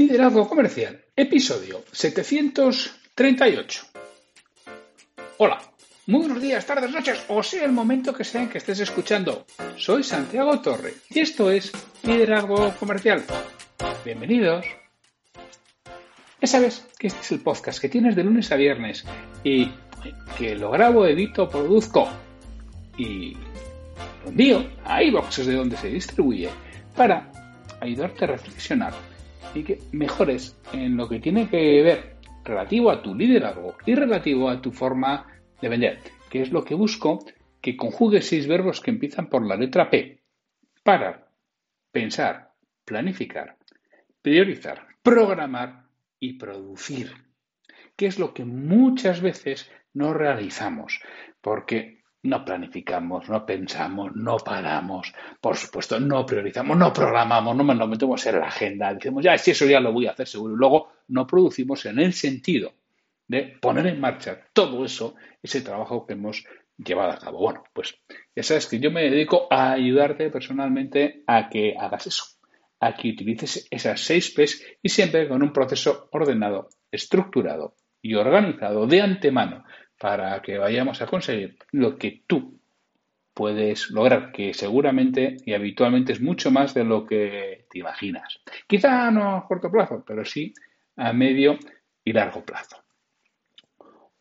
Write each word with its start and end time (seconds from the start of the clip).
Liderazgo 0.00 0.48
Comercial, 0.48 0.98
episodio 1.14 1.84
738. 1.92 3.82
Hola, 5.36 5.60
muy 6.06 6.20
buenos 6.20 6.40
días, 6.40 6.64
tardes, 6.64 6.90
noches, 6.90 7.22
o 7.28 7.42
sea 7.42 7.66
el 7.66 7.72
momento 7.72 8.14
que 8.14 8.24
sea 8.24 8.40
en 8.40 8.48
que 8.48 8.56
estés 8.56 8.80
escuchando. 8.80 9.44
Soy 9.76 10.02
Santiago 10.02 10.58
Torre 10.62 10.94
y 11.10 11.20
esto 11.20 11.50
es 11.50 11.70
Liderazgo 12.02 12.72
Comercial. 12.80 13.22
Bienvenidos. 14.02 14.64
Ya 16.40 16.48
sabes 16.48 16.88
que 16.98 17.08
este 17.08 17.20
es 17.20 17.32
el 17.32 17.40
podcast 17.40 17.78
que 17.78 17.90
tienes 17.90 18.16
de 18.16 18.24
lunes 18.24 18.50
a 18.52 18.56
viernes 18.56 19.04
y 19.44 19.70
que 20.38 20.54
lo 20.54 20.70
grabo, 20.70 21.06
edito, 21.06 21.46
produzco 21.46 22.08
y 22.96 23.34
lo 24.24 24.30
envío 24.30 24.66
a 24.82 25.02
iVoox, 25.02 25.44
de 25.44 25.52
donde 25.52 25.76
se 25.76 25.88
distribuye, 25.88 26.48
para 26.96 27.30
ayudarte 27.82 28.24
a 28.24 28.28
reflexionar 28.28 29.09
y 29.54 29.62
que 29.64 29.78
mejores 29.92 30.58
en 30.72 30.96
lo 30.96 31.08
que 31.08 31.20
tiene 31.20 31.48
que 31.48 31.82
ver 31.82 32.16
relativo 32.44 32.90
a 32.90 33.02
tu 33.02 33.14
liderazgo 33.14 33.76
y 33.86 33.94
relativo 33.94 34.48
a 34.48 34.60
tu 34.60 34.72
forma 34.72 35.26
de 35.60 35.68
vender, 35.68 35.98
que 36.30 36.42
es 36.42 36.52
lo 36.52 36.64
que 36.64 36.74
busco 36.74 37.24
que 37.60 37.76
conjugue 37.76 38.22
seis 38.22 38.46
verbos 38.46 38.80
que 38.80 38.90
empiezan 38.90 39.28
por 39.28 39.46
la 39.46 39.56
letra 39.56 39.90
P. 39.90 40.22
Parar, 40.82 41.28
pensar, 41.92 42.52
planificar, 42.84 43.58
priorizar, 44.22 44.86
programar 45.02 45.84
y 46.18 46.34
producir, 46.34 47.12
que 47.96 48.06
es 48.06 48.18
lo 48.18 48.32
que 48.32 48.44
muchas 48.44 49.20
veces 49.20 49.70
no 49.92 50.14
realizamos, 50.14 51.00
porque 51.40 51.99
no 52.22 52.44
planificamos, 52.44 53.28
no 53.28 53.46
pensamos, 53.46 54.14
no 54.14 54.36
paramos, 54.38 55.12
por 55.40 55.56
supuesto, 55.56 55.98
no 55.98 56.26
priorizamos, 56.26 56.76
no 56.76 56.92
programamos, 56.92 57.56
no 57.56 57.64
nos 57.64 57.88
metemos 57.88 58.26
en 58.26 58.40
la 58.40 58.48
agenda, 58.48 58.92
decimos, 58.92 59.24
ya, 59.24 59.38
si 59.38 59.52
eso 59.52 59.66
ya 59.66 59.80
lo 59.80 59.92
voy 59.92 60.06
a 60.06 60.12
hacer 60.12 60.26
seguro, 60.26 60.54
y 60.54 60.58
luego 60.58 60.92
no 61.08 61.26
producimos 61.26 61.86
en 61.86 61.98
el 61.98 62.12
sentido 62.12 62.72
de 63.26 63.56
poner 63.60 63.86
en 63.86 64.00
marcha 64.00 64.38
todo 64.52 64.84
eso, 64.84 65.14
ese 65.42 65.62
trabajo 65.62 66.06
que 66.06 66.14
hemos 66.14 66.44
llevado 66.76 67.12
a 67.12 67.18
cabo. 67.18 67.38
Bueno, 67.38 67.62
pues 67.72 67.94
ya 68.34 68.42
sabes 68.42 68.66
que 68.66 68.80
yo 68.80 68.90
me 68.90 69.08
dedico 69.08 69.46
a 69.50 69.72
ayudarte 69.72 70.30
personalmente 70.30 71.22
a 71.26 71.48
que 71.48 71.74
hagas 71.78 72.06
eso, 72.06 72.24
a 72.80 72.94
que 72.94 73.10
utilices 73.10 73.68
esas 73.70 74.00
seis 74.00 74.32
P's 74.34 74.64
y 74.82 74.88
siempre 74.88 75.28
con 75.28 75.42
un 75.42 75.52
proceso 75.52 76.08
ordenado, 76.12 76.68
estructurado 76.90 77.74
y 78.02 78.14
organizado 78.14 78.86
de 78.86 79.00
antemano 79.00 79.64
para 80.00 80.40
que 80.40 80.56
vayamos 80.56 81.02
a 81.02 81.06
conseguir 81.06 81.58
lo 81.72 81.98
que 81.98 82.22
tú 82.26 82.58
puedes 83.34 83.90
lograr, 83.90 84.32
que 84.32 84.54
seguramente 84.54 85.36
y 85.44 85.52
habitualmente 85.52 86.14
es 86.14 86.22
mucho 86.22 86.50
más 86.50 86.72
de 86.72 86.84
lo 86.84 87.04
que 87.04 87.66
te 87.68 87.80
imaginas. 87.80 88.40
Quizá 88.66 89.10
no 89.10 89.36
a 89.36 89.46
corto 89.46 89.70
plazo, 89.70 90.02
pero 90.06 90.24
sí 90.24 90.54
a 90.96 91.12
medio 91.12 91.58
y 92.02 92.14
largo 92.14 92.42
plazo. 92.42 92.82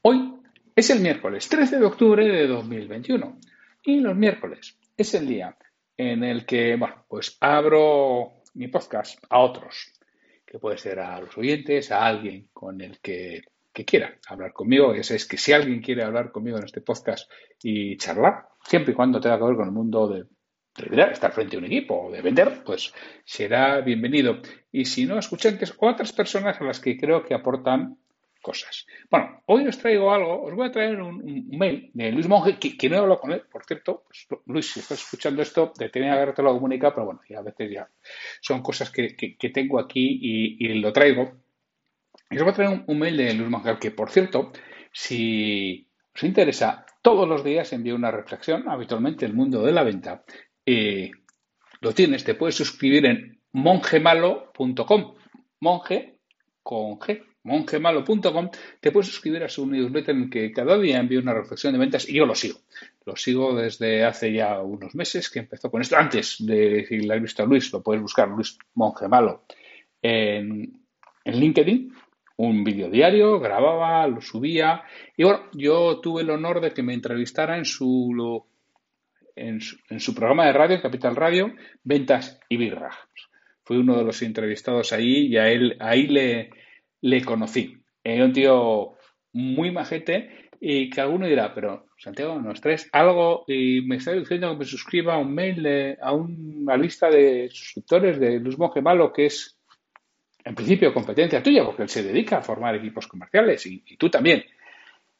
Hoy 0.02 0.34
es 0.76 0.90
el 0.90 1.00
miércoles 1.00 1.48
13 1.48 1.80
de 1.80 1.86
octubre 1.86 2.28
de 2.28 2.48
2021 2.48 3.40
y 3.84 4.02
los 4.02 4.18
miércoles 4.18 4.78
es 4.98 5.14
el 5.14 5.28
día 5.28 5.56
en 5.96 6.26
el 6.26 6.46
que, 6.46 6.76
bueno, 6.76 7.06
pues 7.08 7.38
abro 7.40 8.42
mi 8.54 8.68
podcast 8.68 9.24
a 9.30 9.40
otros, 9.40 9.94
que 10.46 10.60
puede 10.60 10.78
ser 10.78 11.00
a 11.00 11.22
los 11.22 11.38
oyentes, 11.38 11.90
a 11.90 12.06
alguien 12.06 12.50
con 12.52 12.82
el 12.82 13.00
que 13.00 13.44
que 13.80 13.86
quiera 13.86 14.18
hablar 14.28 14.52
conmigo. 14.52 14.94
Ya 14.94 15.04
sabéis 15.04 15.26
que 15.26 15.38
si 15.38 15.54
alguien 15.54 15.82
quiere 15.82 16.04
hablar 16.04 16.32
conmigo 16.32 16.58
en 16.58 16.66
este 16.66 16.82
podcast 16.82 17.32
y 17.64 17.96
charlar, 17.96 18.50
siempre 18.66 18.92
y 18.92 18.96
cuando 18.96 19.22
tenga 19.22 19.38
que 19.38 19.46
ver 19.46 19.56
con 19.56 19.66
el 19.68 19.72
mundo 19.72 20.08
de, 20.10 20.26
estar 21.12 21.32
frente 21.32 21.56
a 21.56 21.60
un 21.60 21.66
equipo 21.66 22.08
o 22.08 22.12
de 22.12 22.22
vender, 22.22 22.62
pues 22.66 22.94
será 23.24 23.80
bienvenido. 23.80 24.42
Y 24.70 24.84
si 24.84 25.06
no, 25.06 25.18
escuchantes 25.18 25.74
o 25.78 25.88
otras 25.88 26.12
personas 26.12 26.60
a 26.60 26.66
las 26.66 26.82
que 26.82 26.98
creo 26.98 27.24
que 27.24 27.34
aportan 27.34 27.98
cosas. 28.42 28.86
Bueno, 29.10 29.44
hoy 29.46 29.66
os 29.66 29.78
traigo 29.78 30.14
algo, 30.14 30.44
os 30.44 30.54
voy 30.54 30.68
a 30.68 30.72
traer 30.72 31.02
un, 31.02 31.48
mail 31.50 31.90
de 31.94 32.12
Luis 32.12 32.28
Monge, 32.28 32.60
que, 32.60 32.90
no 32.90 32.96
he 32.96 33.00
hablado 33.00 33.22
con 33.22 33.32
él, 33.32 33.44
por 33.50 33.64
cierto. 33.64 34.04
Pues, 34.08 34.28
Luis, 34.46 34.74
si 34.74 34.82
estás 34.82 35.00
escuchando 35.00 35.42
esto, 35.42 35.72
te 35.72 35.88
tenía 35.88 36.12
que 36.12 36.18
haberte 36.18 36.44
lo 36.44 36.54
comunicado, 36.54 36.96
pero 36.96 37.06
bueno, 37.06 37.22
ya 37.30 37.40
a 37.40 37.44
veces 37.44 37.72
ya 37.72 37.90
son 38.42 38.62
cosas 38.62 38.92
que, 38.92 39.16
tengo 39.54 39.80
aquí 39.80 40.20
y, 40.22 40.74
lo 40.76 40.92
traigo 40.92 41.32
y 42.30 42.38
os 42.38 42.44
voy 42.44 42.52
a 42.52 42.56
traer 42.56 42.84
un, 42.86 43.00
mail 43.00 43.18
de 43.18 43.34
Luis 43.34 43.50
Manjar, 43.50 43.80
que 43.80 43.92
por 43.92 44.12
cierto, 44.12 44.52
si 44.92 45.90
os 46.16 46.24
interesa, 46.24 46.86
todos 47.02 47.28
los 47.28 47.44
días 47.44 47.74
envío 47.74 47.96
una 47.96 48.12
reflexión, 48.12 48.70
habitualmente 48.70 49.26
el 49.26 49.34
mundo 49.34 49.64
de 49.64 49.72
la 49.72 49.84
venta. 49.84 50.24
Eh, 50.66 51.12
lo 51.82 51.94
tienes, 51.94 52.24
te 52.24 52.36
puedes 52.36 52.56
suscribir 52.56 53.06
en 53.06 53.42
mongemalo.com. 53.54 55.16
Monge 55.62 56.20
con 56.62 57.00
G, 57.00 57.24
mongemalo.com. 57.44 58.52
Te 58.80 58.92
puedes 58.92 59.08
suscribir 59.08 59.44
a 59.44 59.50
su 59.50 59.66
newsletter 59.66 60.16
en 60.16 60.30
que 60.30 60.52
cada 60.52 60.78
día 60.78 61.00
envío 61.00 61.22
una 61.22 61.34
reflexión 61.34 61.74
de 61.74 61.80
ventas 61.80 62.08
y 62.08 62.14
yo 62.14 62.28
lo 62.28 62.36
sigo. 62.36 62.60
Lo 63.06 63.16
sigo 63.16 63.56
desde 63.56 64.06
hace 64.06 64.32
ya 64.32 64.62
unos 64.62 64.94
meses 64.94 65.32
que 65.32 65.40
empezó 65.40 65.72
con 65.72 65.82
esto. 65.82 65.98
Antes 65.98 66.36
de 66.40 66.86
si 66.88 67.00
la 67.00 67.16
visto 67.16 67.42
a 67.42 67.48
Luis, 67.48 67.74
lo 67.74 67.82
puedes 67.82 68.02
buscar, 68.04 68.30
Luis 68.30 68.58
Mongemalo, 68.76 69.46
en 70.02 70.80
LinkedIn 71.26 71.92
un 72.40 72.64
vídeo 72.64 72.90
diario, 72.90 73.38
grababa, 73.40 74.08
lo 74.08 74.22
subía. 74.22 74.84
Y 75.18 75.24
bueno, 75.26 75.50
yo 75.54 76.00
tuve 76.00 76.22
el 76.22 76.30
honor 76.30 76.62
de 76.62 76.72
que 76.72 76.82
me 76.82 76.94
entrevistara 76.94 77.58
en 77.58 77.66
su, 77.66 78.46
en 79.36 79.60
su, 80.00 80.16
programa 80.16 80.46
de 80.46 80.54
radio, 80.54 80.82
Capital 80.82 81.18
Radio, 81.18 81.54
Ventas 81.84 82.40
y 82.48 82.56
Birra. 82.56 82.92
Fui 83.66 83.76
uno 83.76 83.98
de 83.98 84.06
los 84.06 84.22
entrevistados 84.22 84.94
ahí 84.94 85.28
y 85.28 85.36
a 85.36 85.50
él, 85.50 85.76
ahí 85.82 86.08
le, 86.08 86.52
le 87.02 87.22
conocí. 87.26 87.78
Era 88.06 88.24
un 88.24 88.32
tío 88.32 88.94
muy 89.34 89.72
majete 89.72 90.50
y 90.62 90.90
que 90.90 91.02
alguno 91.02 91.28
dirá, 91.28 91.54
pero 91.54 91.88
Santiago, 91.98 92.40
nos 92.40 92.62
traes 92.62 92.88
algo 92.94 93.44
y 93.48 93.82
me 93.82 93.98
está 93.98 94.14
diciendo 94.14 94.52
que 94.54 94.60
me 94.60 94.66
suscriba 94.66 95.16
a 95.16 95.20
un 95.20 95.36
mail, 95.36 95.98
a 96.02 96.14
una 96.14 96.78
lista 96.78 97.10
de 97.10 97.50
suscriptores 97.52 98.18
de 98.18 98.40
Luz 98.40 98.58
Monge 98.58 98.82
Malo, 98.82 99.12
que 99.12 99.26
es 99.26 99.59
en 100.50 100.56
principio 100.56 100.92
competencia 100.92 101.44
tuya, 101.44 101.64
porque 101.64 101.84
él 101.84 101.90
se 101.90 102.02
dedica 102.02 102.40
a 102.40 102.42
formar 102.42 102.74
equipos 102.74 103.08
comerciales 103.08 103.64
y, 103.68 103.82
tú 103.98 104.10
también. 104.10 104.44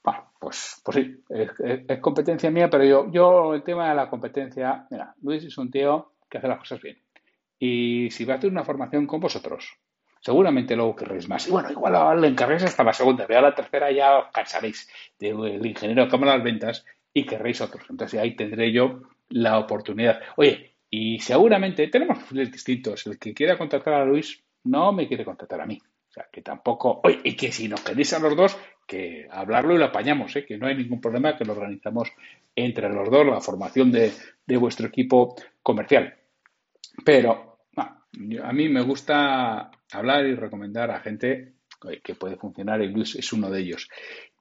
Bueno, 0.04 0.32
pues, 0.40 0.82
pues 0.84 0.98
sí, 0.98 1.18
es, 1.30 2.00
competencia 2.00 2.50
mía, 2.50 2.68
pero 2.68 2.84
yo, 2.84 3.12
yo 3.12 3.54
el 3.54 3.62
tema 3.62 3.90
de 3.90 3.96
la 3.96 4.10
competencia, 4.10 4.88
mira, 4.90 5.14
Luis 5.22 5.44
es 5.44 5.56
un 5.60 5.70
tío 5.70 6.14
que 6.28 6.40
hace 6.40 6.48
las 6.48 6.58
cosas 6.58 6.82
bien. 6.82 6.98
Y 7.60 8.10
si 8.10 8.26
va 8.26 8.34
a 8.34 8.38
hacer 8.38 8.50
una 8.50 8.64
formación 8.64 9.06
con 9.06 9.20
vosotros, 9.20 9.78
seguramente 10.20 10.76
luego 10.76 10.96
querréis 10.96 11.30
más. 11.30 11.48
Y 11.48 11.52
bueno, 11.52 11.70
igual 11.70 12.20
le 12.20 12.28
encarguéis 12.28 12.64
hasta 12.64 12.84
la 12.84 12.94
segunda, 12.94 13.28
pero 13.28 13.38
a 13.38 13.44
la 13.44 13.54
tercera 13.54 13.92
ya 13.92 14.18
os 14.18 14.32
cansaréis 14.32 14.90
del 15.20 15.64
ingeniero 15.64 16.08
cámara 16.08 16.40
de 16.40 16.44
ventas 16.44 16.84
y 17.14 17.24
querréis 17.28 17.62
otros. 17.62 17.84
Entonces 17.88 18.20
ahí 18.20 18.36
tendré 18.36 18.72
yo 18.72 19.04
la 19.30 19.60
oportunidad. 19.60 20.22
Oye, 20.38 20.74
y 20.90 21.20
seguramente 21.20 21.88
tenemos 21.88 22.18
perfiles 22.18 22.52
distintos. 22.52 23.06
El 23.06 23.20
que 23.20 23.36
quiera 23.36 23.60
contratar 23.60 23.94
a 23.94 24.06
Luis, 24.06 24.44
no 24.64 24.92
me 24.92 25.08
quiere 25.08 25.26
contratar 25.26 25.62
a 25.62 25.66
mí. 25.66 25.80
O 26.10 26.12
sea, 26.12 26.28
que 26.32 26.42
tampoco. 26.42 27.02
Oye, 27.04 27.20
y 27.24 27.36
que 27.36 27.52
si 27.52 27.68
nos 27.68 27.82
queréis 27.82 28.14
a 28.14 28.20
los 28.20 28.36
dos, 28.36 28.58
que 28.88 29.28
hablarlo 29.30 29.76
y 29.76 29.78
lo 29.78 29.86
apañamos, 29.86 30.36
¿eh? 30.36 30.46
que 30.46 30.58
no 30.58 30.68
hay 30.68 30.76
ningún 30.76 31.00
problema, 31.00 31.38
que 31.38 31.46
lo 31.46 31.54
organizamos 31.54 32.12
entre 32.56 32.90
los 32.90 33.10
dos, 33.10 33.26
la 33.26 33.40
formación 33.40 33.92
de, 33.92 34.12
vuestro 34.58 34.88
equipo 34.88 35.36
comercial. 35.62 36.16
Pero 37.06 37.60
a 37.78 38.54
mí 38.54 38.68
me 38.68 38.82
gusta 38.82 39.70
hablar 39.92 40.26
y 40.26 40.36
recomendar 40.36 40.90
a 40.90 41.00
gente 41.00 41.54
que 42.04 42.16
puede 42.16 42.36
funcionar 42.36 42.82
y 42.82 42.88
Luis 42.88 43.16
es 43.16 43.32
uno 43.32 43.50
de 43.50 43.62
ellos. 43.62 43.88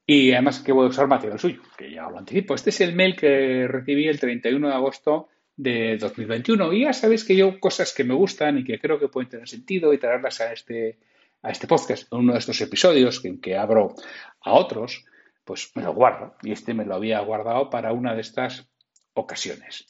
Y 0.07 0.33
además 0.33 0.61
que 0.61 0.73
voy 0.73 0.87
a 0.87 0.89
usar 0.89 1.07
material 1.07 1.39
suyo, 1.39 1.61
que 1.77 1.93
ya 1.93 2.09
lo 2.09 2.19
anticipo. 2.19 2.55
Este 2.55 2.71
es 2.71 2.81
el 2.81 2.97
mail 2.97 3.15
que 3.15 3.69
recibí 3.69 4.09
el 4.09 4.19
31 4.19 4.69
de 4.69 4.75
agosto 4.75 5.29
de 5.59 5.99
2021. 5.99 6.73
Y 6.73 6.83
ya 6.83 6.93
sabéis 6.95 7.25
que 7.25 7.37
yo 7.37 7.61
cosas 7.61 7.93
que 7.93 8.05
me 8.05 8.15
gustan 8.15 8.59
y 8.59 8.65
que 8.65 8.79
creo 8.79 8.99
que 8.99 9.09
pueden 9.09 9.29
tener 9.29 9.49
sentido 9.49 9.93
y 9.93 9.99
traerlas 9.99 10.41
a 10.41 10.53
este, 10.53 10.99
a 11.43 11.51
este 11.51 11.67
podcast, 11.67 12.11
uno 12.13 12.33
de 12.33 12.39
estos 12.39 12.61
episodios 12.63 13.23
en 13.25 13.41
que 13.41 13.59
abro 13.59 13.95
a 14.41 14.53
otros, 14.53 15.05
pues 15.45 15.73
me 15.75 15.83
lo 15.83 15.93
guardo. 15.93 16.37
Y 16.43 16.53
este 16.53 16.73
me 16.73 16.87
lo 16.87 16.95
había 16.95 17.21
guardado 17.21 17.69
para 17.69 17.93
una 17.93 18.15
de 18.15 18.23
estas 18.23 18.71
ocasiones. 19.13 19.89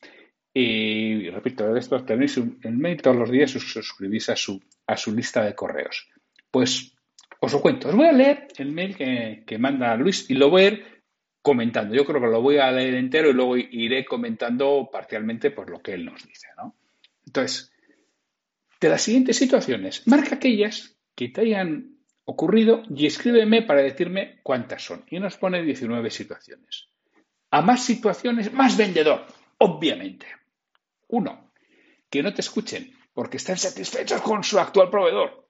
Y, 0.55 1.29
repito, 1.31 1.73
de 1.73 1.79
esto 1.79 2.03
tenéis 2.05 2.39
el 2.39 2.77
mail 2.79 3.01
todos 3.03 3.17
los 3.17 3.31
días, 3.31 3.55
os 3.55 3.71
suscribís 3.71 4.31
a 4.31 4.37
su, 4.37 4.61
a 4.87 4.97
su 4.97 5.15
lista 5.15 5.45
de 5.45 5.55
correos. 5.55 6.09
Pues 6.51 6.97
os 7.41 7.53
lo 7.53 7.61
cuento. 7.61 7.89
Os 7.89 7.95
voy 7.95 8.07
a 8.07 8.13
leer 8.13 8.49
el 8.57 8.73
mail 8.73 8.97
que, 8.97 9.45
que 9.47 9.59
manda 9.59 9.95
Luis 9.97 10.29
y 10.31 10.35
lo 10.35 10.49
voy 10.49 10.63
a 10.63 10.71
ver 10.71 10.98
comentando. 11.49 11.95
Yo 11.95 12.05
creo 12.05 12.21
que 12.21 12.27
lo 12.27 12.43
voy 12.43 12.59
a 12.59 12.71
leer 12.71 12.95
entero 12.97 13.31
y 13.31 13.33
luego 13.33 13.57
iré 13.57 14.05
comentando 14.05 14.91
parcialmente 14.93 15.51
por 15.51 15.71
lo 15.71 15.81
que 15.81 15.95
él 15.95 16.05
nos 16.05 16.27
dice. 16.27 16.49
¿no? 16.59 16.77
Entonces, 17.25 17.73
de 18.79 18.89
las 18.91 19.01
siguientes 19.01 19.39
situaciones, 19.39 20.07
marca 20.07 20.35
aquellas 20.35 20.95
que 21.15 21.29
te 21.29 21.41
hayan 21.41 21.97
ocurrido 22.27 22.83
y 22.95 23.07
escríbeme 23.07 23.63
para 23.63 23.81
decirme 23.81 24.41
cuántas 24.43 24.85
son. 24.85 25.07
Y 25.11 25.19
nos 25.21 25.39
pone 25.39 25.63
19 25.63 26.11
situaciones. 26.11 26.89
A 27.51 27.63
más 27.63 27.83
situaciones, 27.83 28.53
más 28.53 28.77
vendedor, 28.77 29.25
obviamente. 29.57 30.27
Uno, 31.07 31.53
que 32.11 32.23
no 32.23 32.35
te 32.35 32.43
escuchen 32.43 32.93
porque 33.15 33.39
están 33.39 33.57
satisfechos 33.57 34.21
con 34.21 34.45
su 34.45 34.59
actual 34.59 34.91
proveedor. 34.91 35.49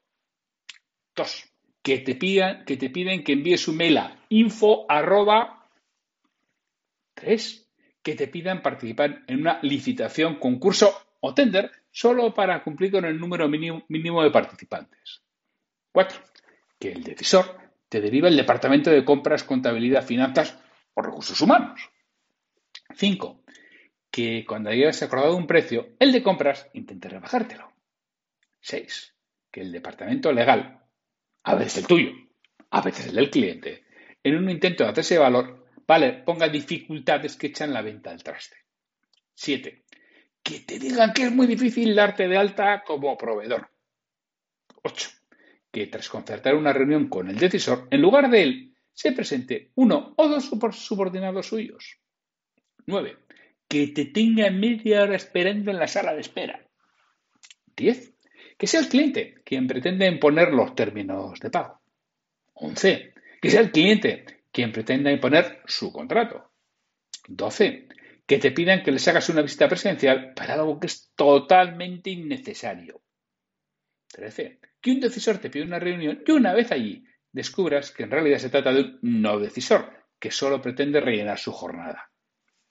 Dos, 1.16 1.44
que 1.82 1.98
te, 1.98 2.14
pidan, 2.14 2.64
que 2.64 2.76
te 2.76 2.88
piden 2.88 3.24
que 3.24 3.32
envíes 3.32 3.66
un 3.66 3.78
mail 3.78 3.98
a 3.98 4.24
info 4.28 4.86
arroba. 4.88 5.57
Tres, 7.18 7.68
que 8.00 8.14
te 8.14 8.28
pidan 8.28 8.62
participar 8.62 9.24
en 9.26 9.40
una 9.40 9.58
licitación, 9.62 10.38
concurso 10.38 10.96
o 11.18 11.34
tender 11.34 11.72
solo 11.90 12.32
para 12.32 12.62
cumplir 12.62 12.92
con 12.92 13.04
el 13.04 13.18
número 13.18 13.48
mínimo, 13.48 14.22
de 14.22 14.30
participantes. 14.30 15.22
Cuatro, 15.90 16.20
que 16.78 16.92
el 16.92 17.02
decisor 17.02 17.58
te 17.88 18.00
deriva 18.00 18.28
el 18.28 18.36
departamento 18.36 18.90
de 18.90 19.04
compras, 19.04 19.42
contabilidad, 19.42 20.06
finanzas 20.06 20.56
o 20.94 21.02
recursos 21.02 21.40
humanos. 21.40 21.90
Cinco, 22.94 23.42
que 24.12 24.44
cuando 24.46 24.70
hayas 24.70 25.02
acordado 25.02 25.34
un 25.34 25.48
precio, 25.48 25.88
el 25.98 26.12
de 26.12 26.22
compras 26.22 26.68
intente 26.72 27.08
rebajártelo. 27.08 27.72
6. 28.60 29.14
Que 29.50 29.62
el 29.62 29.72
departamento 29.72 30.32
legal, 30.32 30.84
a 31.42 31.54
veces 31.56 31.78
el 31.78 31.86
tuyo, 31.88 32.12
a 32.70 32.80
veces 32.80 33.08
el 33.08 33.16
del 33.16 33.30
cliente, 33.30 33.84
en 34.22 34.36
un 34.36 34.48
intento 34.48 34.84
de 34.84 34.90
hacerse 34.90 35.18
valor, 35.18 35.57
vale, 35.88 36.22
ponga 36.24 36.48
dificultades 36.48 37.36
que 37.36 37.48
echan 37.48 37.72
la 37.72 37.82
venta 37.82 38.10
al 38.10 38.22
traste. 38.22 38.58
7. 39.34 39.84
Que 40.42 40.60
te 40.60 40.78
digan 40.78 41.12
que 41.12 41.24
es 41.24 41.32
muy 41.32 41.46
difícil 41.48 41.94
darte 41.94 42.28
de 42.28 42.36
alta 42.36 42.84
como 42.86 43.16
proveedor. 43.16 43.68
8. 44.84 45.10
Que 45.72 45.88
tras 45.88 46.08
concertar 46.08 46.54
una 46.54 46.72
reunión 46.72 47.08
con 47.08 47.28
el 47.28 47.38
decisor, 47.38 47.88
en 47.90 48.00
lugar 48.00 48.30
de 48.30 48.42
él, 48.42 48.76
se 48.92 49.12
presente 49.12 49.72
uno 49.74 50.14
o 50.16 50.28
dos 50.28 50.50
subordinados 50.76 51.46
suyos. 51.46 51.98
9 52.86 53.18
que 53.68 53.88
te 53.88 54.06
tenga 54.06 54.50
media 54.50 55.02
hora 55.02 55.14
esperando 55.14 55.70
en 55.70 55.78
la 55.78 55.86
sala 55.86 56.14
de 56.14 56.22
espera. 56.22 56.66
10. 57.76 58.14
Que 58.56 58.66
sea 58.66 58.80
el 58.80 58.88
cliente 58.88 59.42
quien 59.44 59.66
pretende 59.66 60.06
imponer 60.06 60.52
los 60.52 60.74
términos 60.74 61.38
de 61.38 61.50
pago. 61.50 61.80
11. 62.54 63.12
Que 63.40 63.50
sea 63.50 63.60
el 63.60 63.70
cliente 63.70 64.24
quien 64.58 64.72
pretenda 64.72 65.12
imponer 65.12 65.62
su 65.66 65.92
contrato. 65.92 66.50
12. 67.28 67.86
Que 68.26 68.38
te 68.38 68.50
pidan 68.50 68.82
que 68.82 68.90
les 68.90 69.06
hagas 69.06 69.28
una 69.28 69.40
visita 69.40 69.68
presencial 69.68 70.34
para 70.34 70.54
algo 70.54 70.80
que 70.80 70.88
es 70.88 71.12
totalmente 71.14 72.10
innecesario. 72.10 73.00
13. 74.10 74.58
Que 74.80 74.90
un 74.90 74.98
decisor 74.98 75.38
te 75.38 75.48
pide 75.48 75.62
una 75.62 75.78
reunión 75.78 76.24
y 76.26 76.32
una 76.32 76.54
vez 76.54 76.72
allí 76.72 77.04
descubras 77.30 77.92
que 77.92 78.02
en 78.02 78.10
realidad 78.10 78.38
se 78.38 78.50
trata 78.50 78.72
de 78.72 78.80
un 78.80 78.98
no 79.00 79.38
decisor 79.38 79.92
que 80.18 80.32
solo 80.32 80.60
pretende 80.60 81.00
rellenar 81.00 81.38
su 81.38 81.52
jornada. 81.52 82.10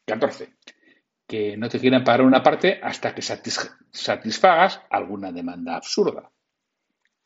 14 0.06 0.58
que 1.26 1.56
no 1.56 1.70
te 1.70 1.80
quieran 1.80 2.04
pagar 2.04 2.24
una 2.24 2.44
parte 2.44 2.82
hasta 2.84 3.16
que 3.16 3.22
satisfagas 3.22 4.82
alguna 4.90 5.32
demanda 5.32 5.78
absurda. 5.78 6.30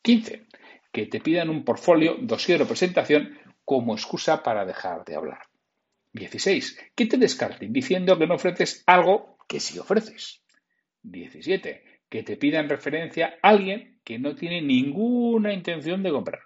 15. 0.02 0.46
Que 0.92 1.06
te 1.06 1.18
pidan 1.18 1.50
un 1.50 1.64
portfolio, 1.64 2.16
dossier 2.20 2.62
o 2.62 2.66
presentación 2.68 3.41
como 3.64 3.94
excusa 3.94 4.42
para 4.42 4.64
dejar 4.64 5.04
de 5.04 5.16
hablar. 5.16 5.42
16. 6.12 6.78
Que 6.94 7.06
te 7.06 7.16
descarten 7.16 7.72
diciendo 7.72 8.18
que 8.18 8.26
no 8.26 8.34
ofreces 8.34 8.82
algo 8.86 9.38
que 9.48 9.60
sí 9.60 9.78
ofreces. 9.78 10.42
17. 11.02 11.84
Que 12.08 12.22
te 12.22 12.36
pidan 12.36 12.68
referencia 12.68 13.38
a 13.42 13.50
alguien 13.50 14.00
que 14.04 14.18
no 14.18 14.34
tiene 14.34 14.60
ninguna 14.60 15.52
intención 15.52 16.02
de 16.02 16.10
comprar. 16.10 16.40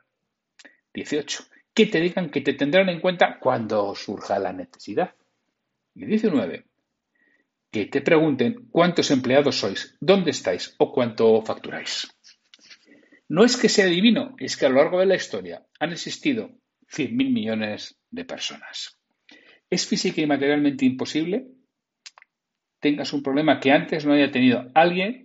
18. 0.94 1.44
Que 1.74 1.86
te 1.86 2.00
digan 2.00 2.30
que 2.30 2.40
te 2.40 2.54
tendrán 2.54 2.88
en 2.88 3.00
cuenta 3.00 3.38
cuando 3.40 3.94
surja 3.94 4.38
la 4.38 4.52
necesidad. 4.52 5.14
Y 5.94 6.06
19 6.06 6.64
que 7.76 7.84
te 7.84 8.00
pregunten 8.00 8.68
cuántos 8.70 9.10
empleados 9.10 9.56
sois, 9.56 9.98
dónde 10.00 10.30
estáis 10.30 10.74
o 10.78 10.92
cuánto 10.92 11.42
facturáis. 11.42 12.08
No 13.28 13.44
es 13.44 13.58
que 13.58 13.68
sea 13.68 13.84
divino, 13.84 14.34
es 14.38 14.56
que 14.56 14.64
a 14.64 14.70
lo 14.70 14.76
largo 14.76 14.98
de 14.98 15.04
la 15.04 15.16
historia 15.16 15.62
han 15.78 15.92
existido 15.92 16.52
100.000 16.90 17.32
millones 17.32 17.98
de 18.10 18.24
personas. 18.24 18.98
¿Es 19.68 19.86
física 19.86 20.20
y 20.20 20.26
materialmente 20.26 20.84
imposible? 20.84 21.48
Tengas 22.80 23.12
un 23.12 23.22
problema 23.22 23.58
que 23.58 23.72
antes 23.72 24.06
no 24.06 24.12
haya 24.12 24.30
tenido 24.30 24.70
alguien 24.74 25.24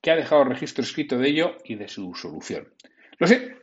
que 0.00 0.10
ha 0.10 0.16
dejado 0.16 0.44
registro 0.44 0.84
escrito 0.84 1.18
de 1.18 1.28
ello 1.28 1.56
y 1.64 1.74
de 1.76 1.88
su 1.88 2.14
solución. 2.14 2.72
Lo 3.18 3.26
sé, 3.26 3.56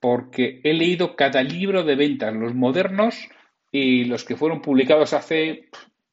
porque 0.00 0.60
he 0.64 0.74
leído 0.74 1.14
cada 1.14 1.42
libro 1.42 1.84
de 1.84 1.94
ventas, 1.94 2.34
los 2.34 2.54
modernos 2.54 3.28
y 3.70 4.04
los 4.04 4.24
que 4.24 4.36
fueron 4.36 4.60
publicados 4.60 5.12
hace 5.12 5.68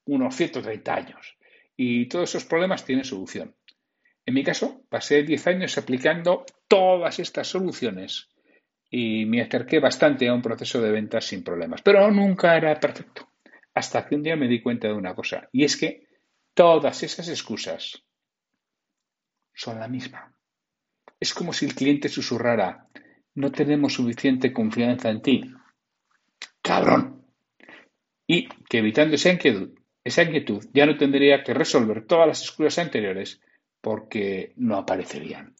unos 0.06 0.36
130 0.36 0.94
años. 0.94 1.38
Y 1.76 2.08
todos 2.08 2.30
esos 2.30 2.46
problemas 2.46 2.86
tienen 2.86 3.06
solución. 3.06 3.56
En 4.26 4.34
mi 4.34 4.44
caso, 4.44 4.84
pasé 4.90 5.24
10 5.24 5.48
años 5.48 5.78
aplicando 5.78 6.46
todas 6.68 7.20
estas 7.20 7.48
soluciones 7.48 8.30
y 8.90 9.26
me 9.26 9.42
acerqué 9.42 9.80
bastante 9.80 10.28
a 10.28 10.34
un 10.34 10.42
proceso 10.42 10.82
de 10.82 10.92
ventas 10.92 11.26
sin 11.26 11.44
problemas. 11.44 11.82
Pero 11.82 12.10
nunca 12.12 12.56
era 12.56 12.80
perfecto. 12.80 13.30
Hasta 13.74 14.06
que 14.06 14.16
un 14.16 14.24
día 14.24 14.36
me 14.36 14.48
di 14.48 14.62
cuenta 14.62 14.88
de 14.88 14.94
una 14.94 15.14
cosa, 15.14 15.50
y 15.52 15.64
es 15.64 15.78
que 15.78 16.08
todas 16.54 17.04
esas 17.04 17.30
excusas 17.30 18.04
son 19.54 19.80
la 19.80 19.88
misma. 19.88 20.34
Es 21.20 21.34
como 21.34 21.54
si 21.54 21.66
el 21.66 21.76
cliente 21.76 22.10
susurrara, 22.10 22.88
no 23.36 23.52
tenemos 23.52 23.94
suficiente 23.94 24.54
confianza 24.54 25.10
en 25.10 25.22
ti. 25.22 25.52
Cabrón. 26.62 27.26
Y 28.26 28.48
que 28.48 28.80
evitando 28.80 29.16
esa 29.16 29.32
inquietud, 29.32 29.78
esa 30.04 30.24
inquietud 30.24 30.66
ya 30.74 30.86
no 30.86 30.98
tendría 30.98 31.44
que 31.44 31.54
resolver 31.54 32.06
todas 32.06 32.28
las 32.28 32.42
excusas 32.42 32.80
anteriores 32.80 33.42
porque 33.82 34.54
no 34.56 34.78
aparecerían. 34.78 35.56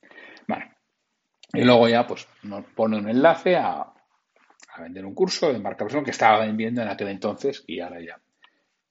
Y 1.54 1.62
luego 1.62 1.88
ya 1.88 2.06
pues 2.06 2.28
nos 2.44 2.66
pone 2.66 2.98
un 2.98 3.10
enlace 3.10 3.56
a, 3.56 3.94
vender 4.80 5.06
un 5.06 5.16
curso 5.16 5.52
de 5.52 5.60
marca 5.60 5.86
personal 5.86 6.06
que 6.06 6.12
estaba 6.12 6.46
vendiendo 6.46 6.82
en 6.82 6.90
aquel 6.90 7.08
entonces 7.08 7.64
y 7.66 7.80
ahora 7.80 8.00
ya. 8.00 8.20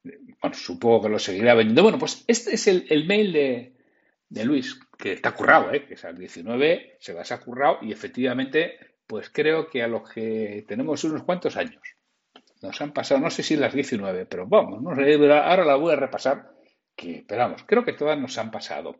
Bueno, 0.02 0.56
supongo 0.56 1.02
que 1.02 1.08
lo 1.08 1.18
seguirá 1.18 1.54
vendiendo. 1.54 1.82
Bueno, 1.82 1.98
pues 1.98 2.24
este 2.26 2.54
es 2.54 2.66
el, 2.66 3.06
mail 3.06 3.32
de, 3.32 4.44
Luis, 4.44 4.80
que 4.98 5.12
está 5.12 5.32
currado, 5.32 5.72
¿eh? 5.72 5.84
que 5.86 5.94
es 5.94 6.04
al 6.04 6.16
19, 6.16 6.96
se 6.98 7.14
las 7.14 7.30
ha 7.30 7.40
currado 7.40 7.78
y 7.82 7.92
efectivamente, 7.92 8.78
pues 9.06 9.30
creo 9.30 9.68
que 9.68 9.82
a 9.82 9.88
lo 9.88 10.02
que 10.02 10.64
tenemos 10.66 11.02
unos 11.04 11.22
cuantos 11.22 11.56
años. 11.56 11.82
Nos 12.62 12.80
han 12.80 12.92
pasado, 12.92 13.20
no 13.20 13.30
sé 13.30 13.42
si 13.42 13.56
las 13.56 13.74
19, 13.74 14.26
pero 14.26 14.46
vamos, 14.46 14.82
no 14.82 14.94
sé, 14.96 15.14
ahora 15.14 15.64
la 15.64 15.76
voy 15.76 15.92
a 15.92 15.96
repasar, 15.96 16.50
que, 16.96 17.24
pero 17.28 17.42
vamos, 17.42 17.64
creo 17.66 17.84
que 17.84 17.92
todas 17.92 18.18
nos 18.18 18.38
han 18.38 18.50
pasado. 18.50 18.96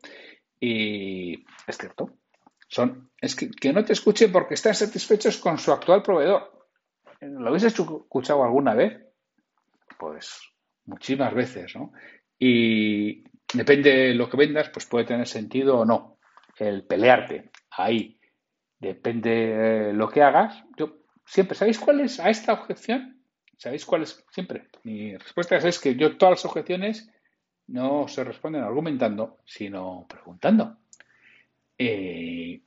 Y 0.61 1.45
es 1.67 1.79
cierto, 1.79 2.17
son, 2.69 3.06
es 3.21 3.35
que, 3.35 3.51
que 3.51 3.73
no 3.73 3.85
te 3.85 3.93
escuchen 3.93 4.31
porque 4.33 4.55
están 4.55 4.75
satisfechos 4.75 5.39
con 5.39 5.59
su 5.59 5.73
actual 5.73 6.03
proveedor. 6.03 6.69
¿Lo 7.21 7.49
habéis 7.49 7.65
escuchado 7.65 8.45
alguna 8.45 8.75
vez? 8.75 9.01
Pues 9.99 10.41
muchísimas 10.85 11.35
veces, 11.35 11.75
¿no? 11.75 11.93
Y 12.39 13.25
depende 13.53 13.91
de 13.91 14.15
lo 14.15 14.29
que 14.29 14.37
vendas, 14.37 14.69
pues 14.71 14.87
puede 14.87 15.07
tener 15.07 15.27
sentido 15.27 15.79
o 15.79 15.85
no 15.85 16.19
el 16.59 16.85
pelearte 16.85 17.51
ahí. 17.71 18.19
Depende 18.79 19.31
de 19.31 19.93
lo 19.93 20.09
que 20.09 20.23
hagas. 20.23 20.63
Yo 20.77 20.99
siempre, 21.25 21.57
¿sabéis 21.57 21.79
cuál 21.79 22.01
es 22.01 22.21
a 22.21 22.31
esta 22.31 22.53
objeción? 22.53 23.23
¿Sabéis 23.57 23.87
cuál 23.87 24.03
es? 24.03 24.25
Siempre. 24.31 24.69
Mi 24.85 25.17
respuesta 25.17 25.57
es 25.57 25.79
que 25.79 25.97
yo 25.97 26.17
todas 26.17 26.33
las 26.33 26.45
objeciones 26.45 27.11
no 27.69 28.07
se 28.07 28.23
responden 28.23 28.63
argumentando, 28.63 29.39
sino 29.45 30.07
preguntando. 30.09 30.77
Eh, 31.79 32.63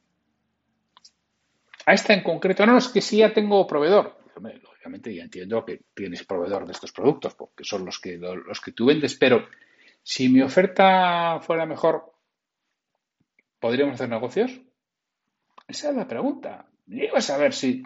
a 1.90 1.94
esta 1.94 2.14
en 2.14 2.22
concreto, 2.22 2.66
no, 2.66 2.78
es 2.78 2.88
que 2.88 3.02
si 3.02 3.18
ya 3.18 3.34
tengo 3.34 3.66
proveedor. 3.66 4.18
lógicamente 4.36 5.14
ya 5.14 5.24
entiendo 5.24 5.66
que 5.66 5.82
tienes 5.94 6.24
proveedor 6.24 6.66
de 6.66 6.72
estos 6.72 6.92
productos, 6.92 7.34
porque 7.36 7.64
son 7.64 7.84
los 7.86 8.00
que, 8.00 8.18
los 8.18 8.62
que 8.62 8.72
tú 8.72 8.86
vendes, 8.86 9.16
pero 9.16 9.48
si 10.04 10.30
mi 10.30 10.42
oferta 10.42 11.40
fuera 11.42 11.66
mejor, 11.66 12.14
¿podríamos 13.60 13.96
hacer 13.96 14.10
negocios? 14.10 14.52
Esa 15.68 15.90
es 15.90 15.96
la 15.96 16.08
pregunta. 16.08 16.68
Y 16.88 17.08
vas 17.08 17.30
a 17.30 17.38
ver 17.38 17.54
si 17.54 17.84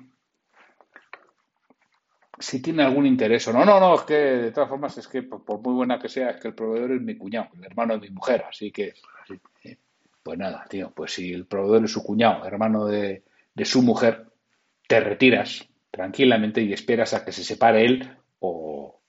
si 2.39 2.61
tiene 2.61 2.83
algún 2.83 3.05
interés 3.05 3.47
o 3.47 3.53
no. 3.53 3.63
No, 3.63 3.79
no, 3.79 3.95
es 3.95 4.01
que 4.01 4.13
de 4.15 4.51
todas 4.51 4.69
formas 4.69 4.97
es 4.97 5.07
que 5.07 5.23
por, 5.23 5.61
muy 5.61 5.73
buena 5.73 5.97
que 5.97 6.09
sea, 6.09 6.31
es 6.31 6.41
que 6.41 6.49
el 6.49 6.55
proveedor 6.55 6.91
es 6.91 7.01
mi 7.01 7.15
cuñado, 7.15 7.49
el 7.55 7.63
hermano 7.63 7.93
de 7.93 8.01
mi 8.01 8.09
mujer, 8.09 8.43
así 8.49 8.71
que, 8.71 8.93
pues 10.21 10.37
nada, 10.37 10.65
tío, 10.69 10.91
pues 10.93 11.13
si 11.13 11.31
el 11.31 11.45
proveedor 11.45 11.85
es 11.85 11.91
su 11.91 12.03
cuñado, 12.03 12.45
hermano 12.45 12.85
de, 12.85 13.23
de 13.53 13.65
su 13.65 13.81
mujer, 13.81 14.27
te 14.87 14.99
retiras 14.99 15.67
tranquilamente 15.91 16.61
y 16.61 16.73
esperas 16.73 17.13
a 17.13 17.23
que 17.23 17.31
se 17.31 17.43
separe 17.43 17.85
él 17.85 18.17
o, 18.39 19.03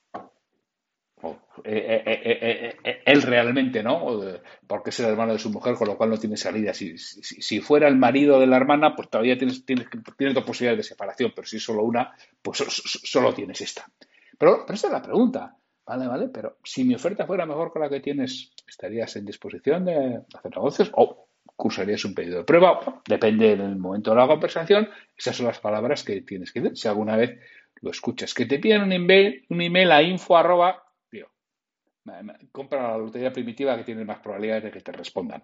eh, 1.64 2.02
eh, 2.04 2.76
eh, 2.84 3.02
él 3.06 3.22
realmente, 3.22 3.82
¿no? 3.82 4.20
Porque 4.66 4.90
es 4.90 5.00
el 5.00 5.06
hermano 5.06 5.32
de 5.32 5.38
su 5.38 5.50
mujer, 5.50 5.74
con 5.74 5.88
lo 5.88 5.96
cual 5.96 6.10
no 6.10 6.18
tiene 6.18 6.36
salida. 6.36 6.74
Si, 6.74 6.98
si, 6.98 7.60
fuera 7.60 7.88
el 7.88 7.96
marido 7.96 8.38
de 8.38 8.46
la 8.46 8.56
hermana, 8.56 8.94
pues 8.94 9.08
todavía 9.08 9.38
tienes, 9.38 9.64
tienes, 9.64 9.86
tienes 10.18 10.34
dos 10.34 10.44
posibilidades 10.44 10.84
de 10.84 10.88
separación, 10.90 11.32
pero 11.34 11.46
si 11.46 11.56
es 11.56 11.62
solo 11.62 11.84
una, 11.84 12.14
pues 12.42 12.58
solo 12.58 13.32
tienes 13.32 13.60
esta. 13.60 13.90
Pero, 14.36 14.64
pero 14.66 14.74
esa 14.74 14.88
es 14.88 14.92
la 14.92 15.02
pregunta. 15.02 15.56
Vale, 15.86 16.06
vale, 16.06 16.28
pero 16.28 16.58
si 16.64 16.84
mi 16.84 16.94
oferta 16.94 17.26
fuera 17.26 17.46
mejor 17.46 17.72
que 17.72 17.78
la 17.78 17.88
que 17.88 18.00
tienes, 18.00 18.50
¿estarías 18.66 19.16
en 19.16 19.26
disposición 19.26 19.84
de 19.84 20.22
hacer 20.34 20.50
negocios? 20.50 20.90
O 20.94 21.28
cursarías 21.56 22.04
un 22.04 22.14
pedido 22.14 22.38
de 22.38 22.44
prueba. 22.44 23.02
Depende 23.08 23.56
del 23.56 23.76
momento 23.76 24.10
de 24.10 24.16
la 24.16 24.26
conversación. 24.26 24.88
Esas 25.16 25.36
son 25.36 25.46
las 25.46 25.60
palabras 25.60 26.04
que 26.04 26.20
tienes 26.22 26.52
que 26.52 26.60
decir. 26.60 26.76
Si 26.76 26.88
alguna 26.88 27.16
vez 27.16 27.38
lo 27.80 27.90
escuchas, 27.90 28.34
que 28.34 28.46
te 28.46 28.58
piden 28.58 28.82
un 28.82 28.92
email, 28.92 29.44
un 29.50 29.60
email 29.60 29.92
a 29.92 30.02
info 30.02 30.36
arroba, 30.36 30.84
compra 32.52 32.90
la 32.92 32.98
lotería 32.98 33.32
primitiva 33.32 33.76
que 33.76 33.84
tiene 33.84 34.04
más 34.04 34.18
probabilidades 34.18 34.64
de 34.64 34.70
que 34.70 34.80
te 34.80 34.92
respondan. 34.92 35.42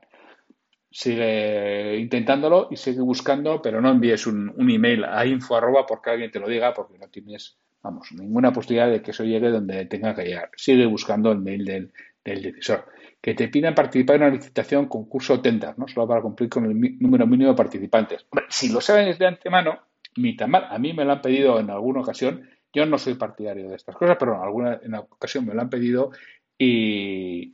Sigue 0.90 1.96
intentándolo 1.98 2.68
y 2.70 2.76
sigue 2.76 3.00
buscando, 3.00 3.62
pero 3.62 3.80
no 3.80 3.90
envíes 3.90 4.26
un, 4.26 4.54
email 4.58 5.04
a 5.04 5.24
info 5.24 5.56
arroba 5.56 5.86
porque 5.86 6.10
alguien 6.10 6.30
te 6.30 6.40
lo 6.40 6.48
diga, 6.48 6.74
porque 6.74 6.98
no 6.98 7.08
tienes, 7.08 7.56
vamos, 7.82 8.08
ninguna 8.12 8.52
posibilidad 8.52 8.90
de 8.90 9.00
que 9.00 9.12
eso 9.12 9.24
llegue 9.24 9.50
donde 9.50 9.86
tenga 9.86 10.14
que 10.14 10.24
llegar. 10.24 10.50
Sigue 10.56 10.86
buscando 10.86 11.30
el 11.32 11.38
mail 11.38 11.64
del, 11.64 11.92
decisor. 12.24 12.86
Que 13.20 13.34
te 13.34 13.48
pidan 13.48 13.74
participar 13.74 14.16
en 14.16 14.22
una 14.22 14.34
licitación, 14.34 14.86
concurso 14.86 15.40
tender, 15.40 15.78
¿no? 15.78 15.86
Solo 15.86 16.08
para 16.08 16.22
cumplir 16.22 16.48
con 16.48 16.64
el 16.64 16.98
número 16.98 17.26
mínimo 17.26 17.50
de 17.50 17.56
participantes. 17.56 18.26
si 18.48 18.70
lo 18.70 18.80
saben 18.80 19.16
de 19.16 19.26
antemano, 19.26 19.78
ni 20.16 20.36
tan 20.36 20.50
mal. 20.50 20.66
A 20.70 20.78
mí 20.78 20.92
me 20.92 21.04
lo 21.04 21.12
han 21.12 21.20
pedido 21.20 21.60
en 21.60 21.70
alguna 21.70 22.00
ocasión. 22.00 22.48
Yo 22.72 22.86
no 22.86 22.98
soy 22.98 23.14
partidario 23.14 23.68
de 23.68 23.76
estas 23.76 23.96
cosas, 23.96 24.16
pero 24.18 24.36
en 24.36 24.42
alguna 24.42 25.00
ocasión 25.00 25.44
me 25.44 25.54
lo 25.54 25.60
han 25.60 25.70
pedido 25.70 26.12
y 26.56 27.50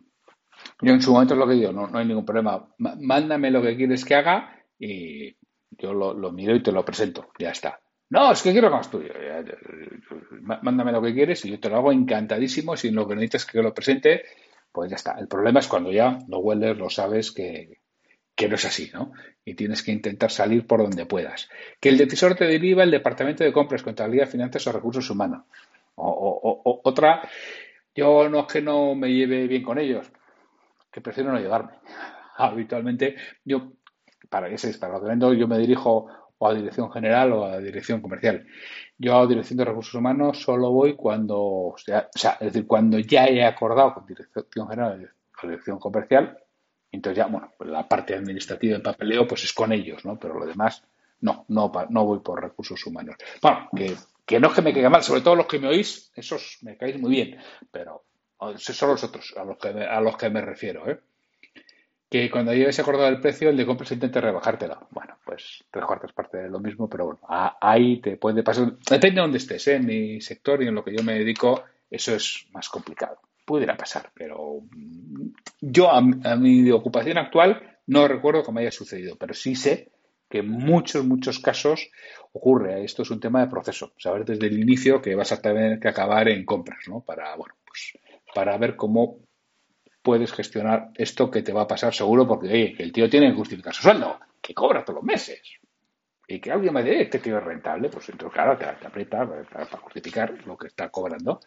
yo 0.82 0.92
en 0.92 1.00
su 1.00 1.12
momento 1.12 1.35
es 1.35 1.38
lo 1.38 1.46
que 1.46 1.54
digo, 1.54 1.73
no, 1.73 1.87
no 1.87 1.99
hay 1.99 2.06
ningún 2.06 2.25
problema. 2.25 2.68
Mándame 2.78 3.50
lo 3.50 3.62
que 3.62 3.76
quieres 3.76 4.04
que 4.04 4.14
haga 4.14 4.62
y 4.78 5.37
yo 5.70 5.94
lo, 5.94 6.32
miro 6.32 6.54
y 6.54 6.62
te 6.62 6.73
lo 6.73 6.85
presento. 6.85 7.28
Ya 7.38 7.50
está. 7.50 7.80
No, 8.11 8.32
es 8.32 8.42
que 8.42 8.52
quiero 8.52 8.70
más 8.70 8.90
tuyo. 8.90 9.12
Mándame 10.62 10.92
lo 10.92 11.02
que 11.02 11.14
quieres 11.14 11.44
y 11.44 11.50
yo 11.50 11.61
te 11.61 11.68
lo 11.68 11.76
hago 11.76 11.92
encantadísimo. 11.92 12.76
Si 12.76 12.90
lo 12.90 13.06
que 13.06 13.14
necesitas 13.14 13.46
que 13.46 13.62
lo 13.62 13.75
presente, 13.75 14.25
pues 14.76 14.90
ya 14.90 14.97
está. 14.97 15.12
El 15.18 15.26
problema 15.26 15.61
es 15.61 15.68
cuando 15.68 15.90
ya 15.90 16.18
lo 16.28 16.40
hueles, 16.40 16.76
lo 16.76 16.90
sabes 16.90 17.33
que, 17.33 17.78
que 18.35 18.47
no 18.47 18.56
es 18.56 18.64
así, 18.66 18.90
¿no? 18.92 19.11
Y 19.42 19.54
tienes 19.54 19.83
que 19.83 19.90
intentar 19.90 20.30
salir 20.30 20.66
por 20.66 20.83
donde 20.83 21.06
puedas. 21.06 21.49
Que 21.80 21.88
el 21.88 21.97
decisor 21.97 22.35
te 22.35 22.45
deriva 22.45 22.83
el 22.83 22.90
Departamento 22.90 23.42
de 23.42 23.54
Compras, 23.54 23.83
Contabilidad, 23.83 24.28
Finanzas 24.28 24.66
o 24.66 24.73
Recursos 24.73 25.09
Humanos. 25.09 25.45
O, 25.95 26.83
otra, 26.85 27.26
yo 27.95 28.28
no 28.28 28.40
es 28.40 28.47
que 28.52 28.61
no 28.61 28.95
me 28.95 29.09
lleve 29.09 29.47
bien 29.47 29.62
con 29.62 29.78
ellos, 29.78 30.12
que 30.92 31.00
prefiero 31.00 31.33
no 31.33 31.38
llevarme. 31.38 31.73
Habitualmente, 32.37 33.16
yo, 33.47 33.73
para 34.28 34.49
ese 34.49 34.76
para 34.78 34.92
lo 34.92 35.00
que 35.00 35.09
vendo, 35.09 35.33
yo 35.33 35.49
me 35.49 35.56
dirijo 35.56 36.06
o 36.38 36.48
a 36.48 36.54
dirección 36.54 36.90
general 36.90 37.32
o 37.32 37.44
a 37.44 37.58
dirección 37.58 38.00
comercial. 38.00 38.46
Yo 38.98 39.18
a 39.18 39.26
dirección 39.26 39.58
de 39.58 39.64
recursos 39.64 39.94
humanos 39.94 40.40
solo 40.40 40.70
voy 40.70 40.94
cuando, 40.94 41.38
o 41.38 41.76
sea, 41.78 42.08
es 42.14 42.46
decir, 42.52 42.66
cuando 42.66 42.98
ya 42.98 43.26
he 43.26 43.44
acordado 43.44 43.94
con 43.94 44.06
dirección 44.06 44.68
general 44.68 45.10
o 45.42 45.46
dirección 45.46 45.78
comercial 45.78 46.38
entonces 46.96 47.18
ya, 47.18 47.26
bueno, 47.26 47.52
pues 47.56 47.70
la 47.70 47.86
parte 47.88 48.14
administrativa 48.14 48.76
en 48.76 48.82
papeleo 48.82 49.26
pues 49.26 49.44
es 49.44 49.52
con 49.52 49.72
ellos, 49.72 50.04
¿no? 50.04 50.18
Pero 50.18 50.38
lo 50.38 50.46
demás, 50.46 50.82
no, 51.20 51.44
no, 51.48 51.70
no 51.90 52.04
voy 52.04 52.20
por 52.20 52.42
recursos 52.42 52.84
humanos. 52.86 53.16
Bueno, 53.42 53.68
que, 54.24 54.40
no 54.40 54.48
es 54.48 54.54
que 54.54 54.62
me 54.62 54.72
caiga 54.72 54.90
mal, 54.90 55.02
sobre 55.02 55.20
todo 55.20 55.36
los 55.36 55.46
que 55.46 55.58
me 55.58 55.68
oís, 55.68 56.10
esos 56.14 56.58
me 56.62 56.76
caéis 56.76 56.98
muy 56.98 57.10
bien, 57.10 57.38
pero 57.70 58.04
son 58.56 58.90
los 58.90 59.04
otros 59.04 59.34
a 59.36 59.44
los 59.44 59.58
que 59.58 59.68
a 59.68 60.00
los 60.00 60.16
que 60.16 60.30
me 60.30 60.40
refiero, 60.40 60.88
¿eh? 60.88 61.00
Que 62.08 62.30
cuando 62.30 62.54
llegues 62.54 62.78
acordado 62.78 63.08
el 63.08 63.20
precio, 63.20 63.50
el 63.50 63.56
de 63.56 63.66
compras 63.66 63.90
intente 63.92 64.20
rebajártelo. 64.20 64.86
Bueno, 64.90 65.18
pues 65.25 65.64
tres 65.70 65.84
cuartas 65.84 66.12
partes 66.12 66.42
de 66.42 66.48
lo 66.48 66.60
mismo, 66.60 66.88
pero 66.88 67.06
bueno, 67.06 67.20
ahí 67.60 68.00
te 68.00 68.16
puede 68.16 68.42
pasar. 68.42 68.76
Depende 68.88 69.16
de 69.16 69.20
dónde 69.22 69.38
estés, 69.38 69.66
¿eh? 69.68 69.76
en 69.76 69.86
mi 69.86 70.20
sector 70.20 70.62
y 70.62 70.68
en 70.68 70.75
lo 70.75 70.84
que 70.84 70.96
yo 70.96 71.02
me 71.02 71.14
dedico, 71.14 71.64
eso 71.90 72.14
es 72.14 72.46
más 72.52 72.68
complicado 72.68 73.18
pudiera 73.46 73.76
pasar, 73.76 74.10
pero 74.12 74.60
mm, 74.70 75.28
yo 75.60 75.90
a, 75.90 76.02
mi 76.02 76.70
ocupación 76.70 77.16
actual 77.16 77.78
no 77.86 78.06
recuerdo 78.08 78.52
me 78.52 78.62
haya 78.62 78.72
sucedido, 78.72 79.16
pero 79.16 79.32
sí 79.32 79.54
sé 79.54 79.92
que 80.28 80.38
en 80.38 80.50
muchos, 80.50 81.06
muchos 81.06 81.38
casos 81.38 81.88
ocurre. 82.32 82.84
Esto 82.84 83.02
es 83.02 83.10
un 83.12 83.20
tema 83.20 83.40
de 83.40 83.46
proceso. 83.46 83.92
Saber 83.96 84.25
desde 84.25 84.48
el 84.48 84.58
inicio 84.58 85.00
que 85.00 85.14
vas 85.14 85.30
a 85.30 85.40
tener 85.40 85.78
que 85.78 85.88
acabar 85.88 86.28
en 86.28 86.44
compras, 86.44 86.80
¿no? 86.88 87.00
Para, 87.00 87.36
bueno, 87.36 87.54
pues, 87.64 87.96
para 88.34 88.58
ver 88.58 88.75
cómo 88.75 89.20
puedes 90.06 90.32
gestionar 90.32 90.90
esto 90.94 91.28
que 91.32 91.42
te 91.42 91.52
va 91.52 91.62
a 91.62 91.66
pasar 91.66 91.92
seguro, 91.92 92.28
porque 92.28 92.76
el 92.78 92.92
tío 92.92 93.10
tiene 93.10 93.30
que 93.30 93.36
justificar 93.36 93.75
su 93.75 93.82
sueldo, 93.82 94.20
que 94.40 94.54
cobra 94.54 94.84
todos 94.84 94.98
los 94.98 95.04
meses. 95.04 95.42
Y 96.28 96.38
que 96.38 96.52
alguien 96.52 96.72
me 96.72 96.84
diga, 96.84 97.00
este 97.00 97.18
tío 97.18 97.38
es 97.38 97.42
rentable, 97.42 97.88
pues 97.88 98.08
entonces, 98.08 98.32
claro, 98.32 98.56
te, 98.56 98.66
aprieta 98.66 99.26
para 99.52 99.66
justificar 99.78 100.46
lo 100.46 100.56
que 100.56 100.68
está 100.68 100.90
cobrando 100.90 101.40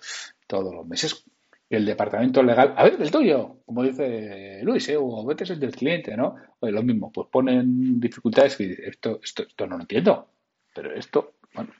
todos 0.45 0.75
los 0.75 0.85
meses 0.85 1.23
el 1.69 1.85
departamento 1.85 2.43
legal, 2.43 2.73
a 2.75 2.83
ver, 2.83 2.97
el 2.99 3.11
tuyo, 3.11 3.59
como 3.65 3.83
dice 3.83 4.59
Luis, 4.63 4.89
¿eh? 4.89 4.97
o 4.97 5.21
a 5.21 5.25
veces 5.25 5.51
el 5.51 5.59
del 5.59 5.75
cliente, 5.75 6.17
¿no? 6.17 6.35
Oye, 6.59 6.73
lo 6.73 6.81
mismo, 6.83 7.11
pues 7.13 7.29
ponen 7.31 7.99
dificultades 7.99 8.59
y 8.59 8.75
esto, 8.83 9.19
esto, 9.23 9.43
esto 9.43 9.67
no 9.67 9.77
lo 9.77 9.83
entiendo, 9.83 10.31
pero 10.73 10.93
esto, 10.93 11.35
bueno. 11.53 11.71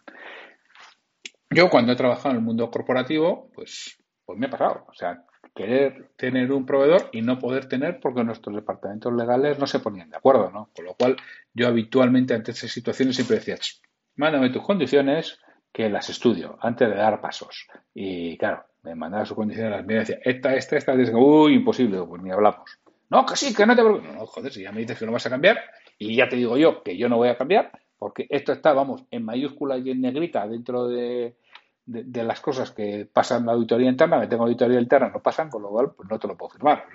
Yo 1.50 1.70
cuando 1.70 1.92
he 1.92 1.96
trabajado 1.96 2.30
en 2.30 2.36
el 2.38 2.44
mundo 2.44 2.70
corporativo, 2.70 3.50
pues, 3.56 3.98
pues 4.24 4.38
me 4.38 4.46
ha 4.46 4.50
pasado, 4.52 4.86
o 4.88 4.94
sea, 4.94 5.26
querer 5.60 6.12
tener 6.16 6.54
un 6.54 6.66
proveedor 6.66 7.10
y 7.12 7.22
no 7.22 7.38
poder 7.38 7.66
tener 7.66 8.00
porque 8.00 8.24
nuestros 8.24 8.56
departamentos 8.56 9.14
legales 9.14 9.60
no 9.60 9.68
se 9.68 9.80
ponían 9.80 10.10
de 10.10 10.16
acuerdo, 10.16 10.50
¿no? 10.52 10.70
Con 10.74 10.86
lo 10.86 10.94
cual, 10.94 11.18
yo 11.54 11.68
habitualmente 11.68 12.34
ante 12.34 12.52
esas 12.52 12.72
situaciones 12.72 13.18
siempre 13.18 13.40
decía, 13.40 13.58
mándame 14.16 14.52
tus 14.52 14.64
condiciones 14.64 15.38
que 15.74 15.90
las 15.90 16.10
estudio 16.10 16.58
antes 16.62 16.88
de 16.88 16.96
dar 16.96 17.20
pasos. 17.20 17.68
Y 17.94 18.38
claro, 18.38 18.64
me 18.84 18.96
mandaba 18.96 19.26
su 19.26 19.36
condición 19.36 19.68
a 19.68 19.78
las 19.78 19.86
medidas 19.86 20.10
y 20.10 20.14
decía, 20.14 20.32
esta, 20.32 20.56
esta, 20.56 20.78
esta, 20.78 20.94
esta, 20.94 21.18
uy, 21.18 21.56
imposible, 21.56 22.02
pues 22.04 22.22
ni 22.24 22.32
hablamos. 22.32 22.80
No, 23.10 23.26
que 23.26 23.36
sí, 23.36 23.54
que 23.54 23.66
no 23.66 23.76
te 23.76 23.84
preocupes. 23.84 24.14
No, 24.14 24.26
joder, 24.28 24.54
si 24.54 24.64
ya 24.64 24.72
me 24.72 24.80
dices 24.80 24.98
que 24.98 25.06
no 25.06 25.12
vas 25.12 25.26
a 25.26 25.30
cambiar, 25.30 25.60
y 25.98 26.16
ya 26.16 26.30
te 26.30 26.38
digo 26.38 26.56
yo 26.56 26.84
que 26.84 26.96
yo 26.96 27.10
no 27.10 27.18
voy 27.18 27.28
a 27.28 27.38
cambiar, 27.38 27.70
porque 27.98 28.28
esto 28.30 28.54
está, 28.54 28.72
vamos, 28.72 29.04
en 29.12 29.26
mayúscula 29.26 29.78
y 29.78 29.92
en 29.92 30.00
negrita 30.00 30.48
dentro 30.48 30.88
de, 30.88 31.36
de, 31.90 32.24
las 32.24 32.40
cosas 32.40 32.72
que 32.72 33.08
pasan 33.12 33.46
la 33.46 33.54
auditoría 33.54 33.90
interna, 33.90 34.20
me 34.20 34.28
tengo 34.28 34.44
auditoría 34.44 34.80
interna, 34.80 35.10
no 35.10 35.22
pasan, 35.22 35.50
con 35.50 35.64
lo 35.64 35.70
cual 35.70 35.92
pues 35.96 36.10
no 36.10 36.20
te 36.20 36.28
lo 36.28 36.38
puedo 36.38 36.52
firmar. 36.52 36.86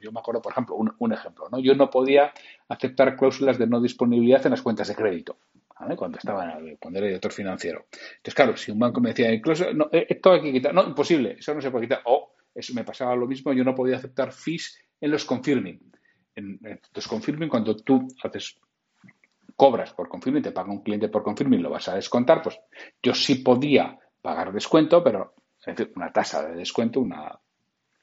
yo 0.00 0.12
me 0.12 0.20
acuerdo, 0.20 0.40
por 0.40 0.52
ejemplo, 0.52 0.76
un, 0.76 1.12
ejemplo, 1.12 1.48
¿no? 1.50 1.58
Yo 1.58 1.74
no 1.74 1.90
podía 1.90 2.32
aceptar 2.68 3.16
cláusulas 3.16 3.58
de 3.58 3.66
no 3.66 3.80
disponibilidad 3.80 4.44
en 4.46 4.50
las 4.52 4.62
cuentas 4.62 4.88
de 4.88 4.94
crédito 4.94 5.36
cuando 5.96 6.18
estaba 6.18 6.58
cuando 6.80 6.98
era 6.98 7.08
director 7.08 7.32
financiero. 7.32 7.86
Entonces, 7.90 8.34
claro, 8.34 8.56
si 8.56 8.70
un 8.70 8.78
banco 8.78 9.00
me 9.00 9.10
decía, 9.10 9.32
incluso, 9.32 9.72
no, 9.74 9.88
eh, 9.92 10.06
esto 10.08 10.32
hay 10.32 10.42
que 10.42 10.52
quitar, 10.52 10.74
no, 10.74 10.84
imposible, 10.84 11.36
eso 11.38 11.54
no 11.54 11.60
se 11.60 11.70
puede 11.70 11.86
quitar. 11.86 12.02
O 12.04 12.34
eso 12.54 12.74
me 12.74 12.84
pasaba 12.84 13.16
lo 13.16 13.26
mismo, 13.26 13.52
yo 13.52 13.64
no 13.64 13.74
podía 13.74 13.96
aceptar 13.96 14.32
fees 14.32 14.78
en 15.00 15.10
los 15.10 15.24
confirming. 15.24 15.80
En, 16.34 16.60
los 16.94 17.08
confirming, 17.08 17.48
cuando 17.48 17.76
tú 17.76 18.06
haces 18.22 18.58
cobras 19.56 19.92
por 19.92 20.08
confirming, 20.08 20.42
te 20.42 20.52
paga 20.52 20.70
un 20.70 20.82
cliente 20.82 21.08
por 21.08 21.22
confirming, 21.22 21.62
lo 21.62 21.70
vas 21.70 21.88
a 21.88 21.94
descontar, 21.94 22.42
pues 22.42 22.58
yo 23.02 23.14
sí 23.14 23.36
podía 23.36 23.98
pagar 24.20 24.52
descuento, 24.52 25.02
pero 25.02 25.34
una 25.94 26.12
tasa 26.12 26.46
de 26.48 26.56
descuento, 26.56 27.00
una, 27.00 27.38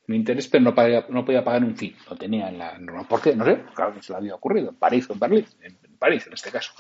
un 0.08 0.16
interés, 0.16 0.48
pero 0.48 0.64
no, 0.64 0.74
no 1.10 1.26
podía 1.26 1.44
pagar 1.44 1.64
un 1.64 1.76
fee. 1.76 1.96
Lo 2.10 2.16
tenía 2.16 2.48
en 2.50 2.58
la 2.58 2.78
norma. 2.78 3.08
¿Por 3.08 3.22
qué? 3.22 3.36
No 3.36 3.46
sé, 3.46 3.64
claro 3.74 3.94
que 3.94 4.02
se 4.02 4.14
lo 4.14 4.18
había 4.18 4.36
ocurrido 4.36 4.70
en 4.70 4.76
París 4.76 5.10
o 5.10 5.14
en 5.14 5.20
Berlín, 5.20 5.46
en 5.62 5.98
París 5.98 6.26
en 6.28 6.34
este 6.34 6.52
caso 6.52 6.72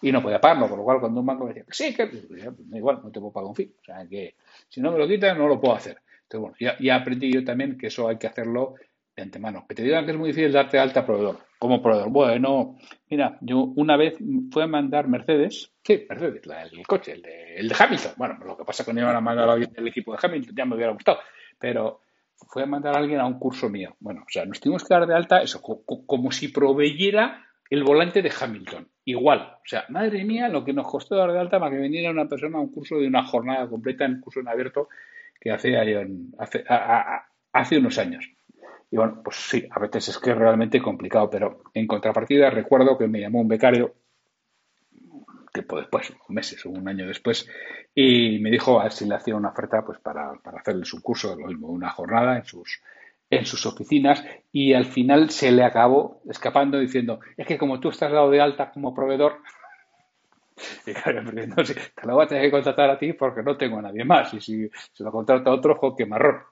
y 0.00 0.12
no 0.12 0.22
podía 0.22 0.40
pagarlo, 0.40 0.68
con 0.68 0.78
lo 0.78 0.84
cual 0.84 1.00
cuando 1.00 1.20
un 1.20 1.26
banco 1.26 1.44
me 1.44 1.54
decía 1.54 1.64
sí, 1.70 1.94
que 1.94 2.06
pues, 2.06 2.48
igual, 2.72 3.00
no 3.02 3.10
te 3.10 3.20
puedo 3.20 3.32
pagar 3.32 3.48
un 3.48 3.54
fee. 3.54 3.74
O 3.80 3.84
sea 3.84 4.06
que 4.08 4.36
si 4.68 4.80
no 4.80 4.92
me 4.92 4.98
lo 4.98 5.08
quitan, 5.08 5.38
no 5.38 5.48
lo 5.48 5.60
puedo 5.60 5.74
hacer. 5.74 5.98
Entonces, 6.22 6.40
bueno, 6.40 6.56
ya, 6.60 6.76
ya, 6.78 6.96
aprendí 6.96 7.32
yo 7.32 7.44
también 7.44 7.76
que 7.76 7.88
eso 7.88 8.08
hay 8.08 8.18
que 8.18 8.26
hacerlo 8.26 8.74
de 9.16 9.22
antemano. 9.22 9.66
Que 9.68 9.74
te 9.74 9.82
digan 9.82 10.04
que 10.04 10.12
es 10.12 10.16
muy 10.16 10.28
difícil 10.28 10.52
darte 10.52 10.78
alta 10.78 11.04
proveedor. 11.04 11.38
Como 11.58 11.82
proveedor. 11.82 12.10
Bueno, 12.10 12.78
mira, 13.10 13.36
yo 13.40 13.72
una 13.76 13.96
vez 13.96 14.16
fue 14.52 14.62
a 14.62 14.68
mandar 14.68 15.08
Mercedes, 15.08 15.72
sí, 15.82 16.06
Mercedes, 16.08 16.42
el 16.72 16.86
coche, 16.86 17.12
el 17.12 17.22
de, 17.22 17.56
el 17.56 17.68
de 17.68 17.74
Hamilton. 17.76 18.12
Bueno, 18.16 18.38
lo 18.44 18.56
que 18.56 18.64
pasa 18.64 18.84
con 18.84 18.96
iban 18.96 19.16
a 19.16 19.20
mandar 19.20 19.48
a 19.48 19.52
alguien 19.54 19.72
del 19.72 19.88
equipo 19.88 20.12
de 20.12 20.18
Hamilton, 20.22 20.54
ya 20.56 20.64
me 20.64 20.76
hubiera 20.76 20.92
gustado. 20.92 21.18
Pero 21.58 22.00
fue 22.46 22.62
a 22.62 22.66
mandar 22.66 22.96
a 22.96 23.00
alguien 23.00 23.20
a 23.20 23.26
un 23.26 23.38
curso 23.38 23.68
mío. 23.68 23.96
Bueno, 23.98 24.22
o 24.22 24.30
sea, 24.30 24.44
nos 24.44 24.60
tuvimos 24.60 24.84
que 24.84 24.94
dar 24.94 25.06
de 25.06 25.14
alta 25.14 25.42
eso, 25.42 25.60
como 25.60 26.30
si 26.30 26.48
proveyera 26.48 27.44
el 27.70 27.84
volante 27.84 28.22
de 28.22 28.32
Hamilton, 28.38 28.88
igual. 29.04 29.40
O 29.40 29.66
sea, 29.66 29.84
madre 29.88 30.24
mía, 30.24 30.48
lo 30.48 30.64
que 30.64 30.72
nos 30.72 30.86
costó 30.86 31.16
dar 31.16 31.32
de 31.32 31.40
alta 31.40 31.58
para 31.58 31.72
que 31.72 31.82
viniera 31.82 32.10
una 32.10 32.28
persona 32.28 32.58
a 32.58 32.60
un 32.60 32.72
curso 32.72 32.96
de 32.96 33.06
una 33.06 33.24
jornada 33.24 33.68
completa 33.68 34.04
en 34.04 34.20
curso 34.20 34.40
en 34.40 34.48
abierto 34.48 34.88
que 35.40 35.50
hace, 35.50 35.76
hace 37.52 37.78
unos 37.78 37.98
años. 37.98 38.28
Y 38.90 38.96
bueno, 38.96 39.20
pues 39.22 39.36
sí, 39.36 39.68
a 39.70 39.78
veces 39.80 40.08
es 40.08 40.18
que 40.18 40.30
es 40.30 40.36
realmente 40.38 40.80
complicado, 40.80 41.28
pero 41.28 41.62
en 41.74 41.86
contrapartida 41.86 42.50
recuerdo 42.50 42.96
que 42.96 43.06
me 43.06 43.20
llamó 43.20 43.40
un 43.40 43.48
becario, 43.48 43.94
tiempo 45.52 45.78
después, 45.78 46.12
meses 46.28 46.64
o 46.64 46.70
un 46.70 46.88
año 46.88 47.06
después, 47.06 47.48
y 47.94 48.38
me 48.38 48.50
dijo 48.50 48.80
a 48.80 48.84
ver 48.84 48.92
si 48.92 49.06
le 49.06 49.14
hacía 49.14 49.36
una 49.36 49.50
oferta 49.50 49.84
pues 49.84 49.98
para, 49.98 50.34
para 50.42 50.60
hacerle 50.60 50.84
su 50.84 51.02
curso, 51.02 51.36
lo 51.36 51.48
mismo, 51.48 51.68
una 51.68 51.90
jornada 51.90 52.36
en 52.36 52.44
sus, 52.44 52.80
en 53.30 53.44
sus 53.44 53.66
oficinas 53.66 54.24
y 54.52 54.72
al 54.72 54.86
final 54.86 55.30
se 55.30 55.52
le 55.52 55.64
acabó 55.64 56.22
escapando 56.28 56.78
diciendo, 56.78 57.20
es 57.36 57.46
que 57.46 57.58
como 57.58 57.80
tú 57.80 57.90
estás 57.90 58.10
dado 58.10 58.30
de 58.30 58.40
alta 58.40 58.70
como 58.70 58.94
proveedor, 58.94 59.38
y 60.86 60.92
claro, 60.92 61.22
te 61.30 62.06
lo 62.06 62.14
voy 62.14 62.24
a 62.24 62.28
tener 62.28 62.44
que 62.44 62.50
contratar 62.50 62.90
a 62.90 62.98
ti 62.98 63.12
porque 63.12 63.42
no 63.42 63.56
tengo 63.56 63.78
a 63.78 63.82
nadie 63.82 64.04
más 64.04 64.32
y 64.34 64.40
si 64.40 64.70
se 64.92 65.04
lo 65.04 65.12
contrata 65.12 65.50
a 65.50 65.54
otro, 65.54 65.76
jo, 65.76 65.94
qué 65.94 66.06
marrón. 66.06 66.42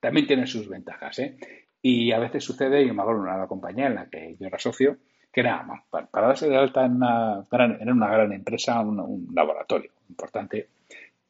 También 0.00 0.26
tiene 0.26 0.46
sus 0.46 0.68
ventajas. 0.68 1.18
¿eh? 1.18 1.36
Y 1.82 2.12
a 2.12 2.18
veces 2.18 2.44
sucede, 2.44 2.86
yo 2.86 2.94
me 2.94 3.02
acuerdo 3.02 3.22
una 3.22 3.46
compañía 3.46 3.86
en 3.86 3.94
la 3.94 4.06
que 4.06 4.36
yo 4.38 4.46
era 4.46 4.58
socio, 4.58 4.98
que 5.32 5.40
era 5.40 5.66
para, 5.90 6.08
darse 6.12 6.48
de 6.48 6.56
alta 6.56 6.84
en 6.84 6.96
una 6.96 7.44
gran, 7.50 7.80
en 7.80 7.92
una 7.92 8.08
gran 8.08 8.32
empresa, 8.32 8.80
un, 8.80 9.28
laboratorio 9.34 9.90
importante, 10.08 10.68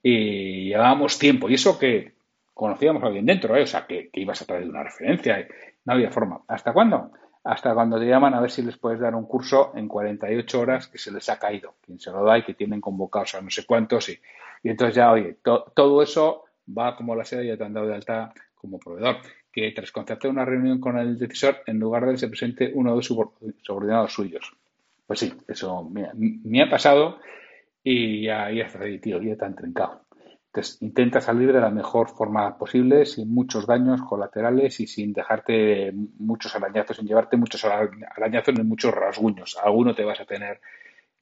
y 0.03 0.69
llevábamos 0.69 1.19
tiempo. 1.19 1.49
Y 1.49 1.55
eso 1.55 1.79
que 1.79 2.13
conocíamos 2.55 3.03
a 3.03 3.07
alguien 3.07 3.27
dentro, 3.27 3.57
¿eh? 3.57 3.63
o 3.63 3.67
sea, 3.67 3.87
que, 3.87 4.11
ibas 4.15 4.41
a 4.43 4.47
traer 4.47 4.69
una 4.69 4.83
referencia, 4.83 5.47
no 5.85 5.93
había 5.93 6.11
forma. 6.11 6.41
¿Hasta 6.49 6.73
cuándo? 6.73 7.11
Hasta 7.45 7.75
cuando 7.75 7.99
te 7.99 8.07
llaman 8.07 8.35
a 8.35 8.41
ver 8.41 8.51
si 8.51 8.63
les 8.63 8.77
puedes 8.77 8.99
dar 8.99 9.15
un 9.15 9.27
curso 9.27 9.73
en 9.77 9.87
48 9.87 10.61
horas 10.61 10.89
que 10.89 10.99
se 10.99 11.13
les 11.13 11.29
ha 11.29 11.39
caído, 11.39 11.75
quien 11.81 12.01
se 12.01 12.11
lo 12.11 12.25
da 12.25 12.39
y 12.39 12.45
que 12.45 12.55
tienen 12.55 12.81
convocados 12.81 13.35
a 13.35 13.41
no 13.41 13.51
sé 13.51 13.65
cuántos. 13.65 14.09
Y, 14.09 14.19
y 14.63 14.71
entonces 14.71 14.97
ya, 14.97 15.13
oye, 15.13 15.39
todo 15.43 16.03
eso 16.03 16.45
va 16.67 16.97
como 16.97 17.15
la 17.15 17.25
seda 17.25 17.43
ya 17.43 17.57
te 17.57 17.65
han 17.65 17.73
dado 17.73 17.87
de 17.87 17.95
alta 17.95 18.33
como 18.67 18.79
proveedor 18.79 19.17
que 19.51 19.73
tras 19.73 19.91
concertar 19.91 20.31
una 20.31 20.45
reunión 20.45 20.81
con 20.81 20.99
el 20.99 21.19
decisor, 21.19 21.63
en 21.67 21.79
lugar 21.79 22.05
de 22.05 22.13
él 22.13 22.19
se 22.19 22.29
presente 22.29 22.71
uno 22.75 22.95
de 22.95 23.03
sus 23.03 23.17
subordinados 23.63 24.13
suyos. 24.13 24.53
Pues 25.07 25.21
sí, 25.21 25.33
eso 25.49 25.89
me, 25.89 26.63
ha 26.63 26.69
pasado 26.69 27.19
y 27.83 28.25
ya, 28.25 28.51
ya 28.51 28.65
está 28.65 28.83
ahí, 28.83 28.99
tío, 28.99 29.23
ya 29.23 29.37
te 29.37 29.45
han 29.45 29.55
trincado. 29.55 30.03
Entonces, 30.47 30.83
intenta 30.83 31.21
salir 31.21 31.53
de 31.53 31.61
la 31.61 31.71
mejor 31.71 32.09
forma 32.09 32.59
posible, 32.59 33.07
sin 33.07 33.33
muchos 33.33 33.67
daños 33.67 34.03
colaterales 34.03 34.81
y 34.81 34.87
sin 34.87 35.13
dejarte 35.13 35.93
muchos 36.19 36.55
arañazos, 36.57 36.97
sin 36.97 37.07
llevarte 37.07 37.37
muchos 37.37 37.65
arañazos 37.65 38.55
ni 38.55 38.65
muchos 38.65 38.93
rasguños. 38.93 39.57
Alguno 39.63 39.95
te 39.95 40.05
vas 40.05 40.21
a 40.21 40.25
tener 40.25 40.61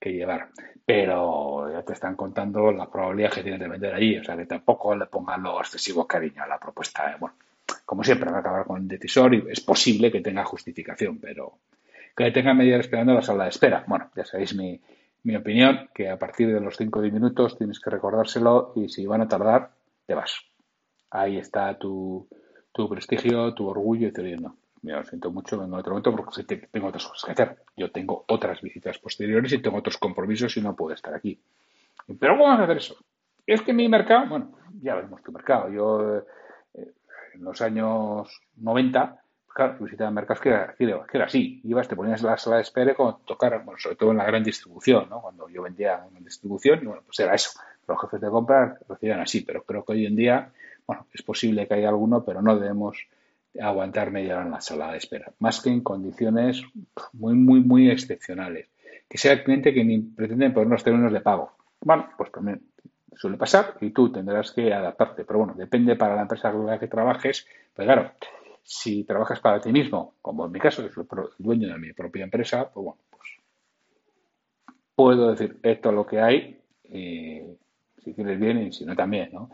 que 0.04 0.12
llevar. 0.12 0.49
Pero 0.84 1.73
ya 1.73 1.82
te 1.82 1.94
están 1.94 2.14
contando 2.14 2.70
la 2.70 2.90
probabilidad 2.90 3.32
que 3.32 3.42
tienes 3.42 3.61
de 3.61 3.68
vender 3.68 3.94
allí. 3.94 4.18
O 4.18 4.25
sea, 4.25 4.37
que 4.37 4.44
tampoco 4.44 4.94
le 4.94 5.06
pongan 5.06 5.42
lo 5.42 5.58
excesivo 5.58 6.06
cariño 6.06 6.42
a 6.42 6.46
la 6.46 6.58
propuesta. 6.58 7.16
Bueno, 7.18 7.37
como 7.87 8.04
siempre, 8.04 8.30
va 8.30 8.37
a 8.37 8.40
acabar 8.40 8.66
con 8.66 8.82
el 8.82 8.88
decisor 8.88 9.34
y 9.34 9.42
es 9.49 9.62
posible 9.62 10.12
que 10.12 10.20
tenga 10.20 10.44
justificación, 10.44 11.18
pero 11.18 11.58
que 12.14 12.30
tenga 12.30 12.52
media 12.52 12.76
esperando 12.76 13.12
en 13.12 13.16
la 13.16 13.23
sala 13.23 13.44
de 13.44 13.50
espera. 13.50 13.84
Bueno, 13.87 14.11
ya 14.14 14.26
sabéis 14.26 14.54
mi, 14.54 14.78
mi 15.23 15.37
opinión, 15.37 15.88
que 15.94 16.11
a 16.11 16.18
partir 16.18 16.52
de 16.52 16.61
los 16.61 16.76
5 16.76 16.99
o 16.99 17.02
10 17.02 17.14
minutos 17.14 17.56
tienes 17.56 17.80
que 17.80 17.88
recordárselo 17.88 18.75
y 18.76 18.90
si 18.90 19.06
van 19.06 19.23
a 19.23 19.28
tardar, 19.28 19.70
te 20.06 20.14
vas. 20.14 20.38
Ahí 21.11 21.38
está 21.38 21.78
tu, 21.78 22.28
tu 22.73 22.88
prestigio, 22.90 23.54
tu 23.54 23.66
orgullo 23.66 24.08
y 24.08 24.12
te 24.12 24.23
digo, 24.23 24.54
me 24.85 24.93
lo 24.93 25.05
siento 25.05 25.31
mucho, 25.31 25.59
vengo 25.59 25.75
en 25.75 25.81
otro 25.81 25.93
momento 25.93 26.14
porque 26.14 26.45
tengo 26.45 26.88
otras 26.88 27.07
cosas 27.07 27.25
que 27.25 27.33
hacer. 27.33 27.57
Yo 27.76 27.91
tengo 27.91 28.25
otras 28.29 28.61
visitas 28.61 28.99
posteriores 28.99 29.53
y 29.53 29.59
tengo 29.59 29.79
otros 29.79 29.99
compromisos 29.99 30.57
y 30.57 30.61
no 30.61 30.76
puedo 30.76 30.95
estar 30.95 31.14
aquí. 31.14 31.41
Pero 32.21 32.35
¿cómo 32.35 32.45
vas 32.45 32.61
a 32.61 32.64
hacer 32.64 32.76
eso? 32.76 32.97
Es 33.47 33.62
que 33.62 33.73
mi 33.73 33.88
mercado, 33.88 34.29
bueno, 34.29 34.53
ya 34.83 34.95
vemos 34.95 35.23
tu 35.23 35.33
mercado. 35.33 35.71
Yo 35.71 36.23
en 37.35 37.45
los 37.45 37.61
años 37.61 38.43
90, 38.57 39.21
claro, 39.49 39.76
visitaban 39.81 40.14
mercados 40.14 40.41
que 40.41 40.49
era, 40.50 40.75
que 40.75 41.17
era, 41.17 41.25
así. 41.25 41.61
Ibas, 41.64 41.88
te 41.88 41.97
ponías 41.97 42.23
la 42.23 42.37
sala 42.37 42.57
de 42.57 42.62
espera 42.62 42.95
con 42.95 43.25
tocar, 43.25 43.64
bueno, 43.64 43.79
sobre 43.79 43.97
todo 43.97 44.11
en 44.11 44.19
la 44.19 44.25
gran 44.25 44.43
distribución, 44.43 45.09
¿no? 45.09 45.21
Cuando 45.21 45.49
yo 45.49 45.62
vendía 45.62 46.07
en 46.14 46.25
distribución, 46.25 46.81
y 46.83 46.87
bueno, 46.87 47.03
pues 47.07 47.19
era 47.21 47.35
eso. 47.35 47.59
Los 47.87 48.00
jefes 48.00 48.21
de 48.21 48.31
compra 48.31 48.79
recibían 48.88 49.21
así, 49.21 49.41
pero 49.43 49.62
creo 49.62 49.85
que 49.85 49.93
hoy 49.93 50.07
en 50.07 50.17
día, 50.17 50.50
bueno, 50.87 51.07
es 51.12 51.23
posible 51.23 51.67
que 51.67 51.75
haya 51.75 51.88
alguno, 51.88 52.25
pero 52.25 52.41
no 52.41 52.57
debemos 52.59 53.07
aguantar 53.61 54.11
media 54.11 54.34
hora 54.34 54.44
en 54.44 54.50
la 54.50 54.61
sala 54.61 54.92
de 54.92 54.99
espera. 54.99 55.32
Más 55.38 55.61
que 55.61 55.70
en 55.70 55.82
condiciones 55.82 56.62
muy, 57.12 57.34
muy, 57.34 57.61
muy 57.61 57.90
excepcionales. 57.90 58.70
Que 59.08 59.18
sea 59.18 59.32
el 59.32 59.44
cliente 59.44 59.73
que 59.73 59.84
ni 59.84 60.00
pretende 60.00 60.50
poner 60.50 60.66
unos 60.66 60.84
términos 60.84 61.12
de 61.12 61.20
pago. 61.20 61.52
Bueno, 61.80 62.08
pues 62.16 62.32
también 62.32 62.62
suele 63.14 63.37
pasar 63.37 63.76
y 63.80 63.90
tú 63.90 64.11
tendrás 64.11 64.50
que 64.52 64.73
adaptarte. 64.73 65.25
Pero 65.25 65.38
bueno, 65.40 65.54
depende 65.54 65.96
para 65.96 66.16
la 66.16 66.23
empresa 66.23 66.50
con 66.50 66.66
la 66.66 66.78
que 66.78 66.88
trabajes. 66.88 67.46
Pues 67.75 67.87
claro, 67.87 68.12
si 68.62 69.04
trabajas 69.04 69.40
para 69.40 69.61
ti 69.61 69.70
mismo, 69.70 70.14
como 70.23 70.46
en 70.46 70.52
mi 70.52 70.58
caso, 70.58 70.82
que 70.82 70.92
soy 70.92 71.06
dueño 71.38 71.68
de 71.68 71.78
mi 71.78 71.92
propia 71.92 72.25
empresa, 72.25 72.70
pues 72.73 72.84
bueno, 72.84 73.00
pues 73.11 73.28
puedo 74.94 75.30
decir 75.30 75.58
esto 75.62 75.90
es 75.90 75.94
lo 75.94 76.06
que 76.06 76.20
hay, 76.20 76.61
si 76.84 78.14
quieres 78.14 78.40
bien 78.40 78.66
y 78.66 78.73
si 78.73 78.84
no 78.87 78.96
también, 78.96 79.30
¿no? 79.32 79.50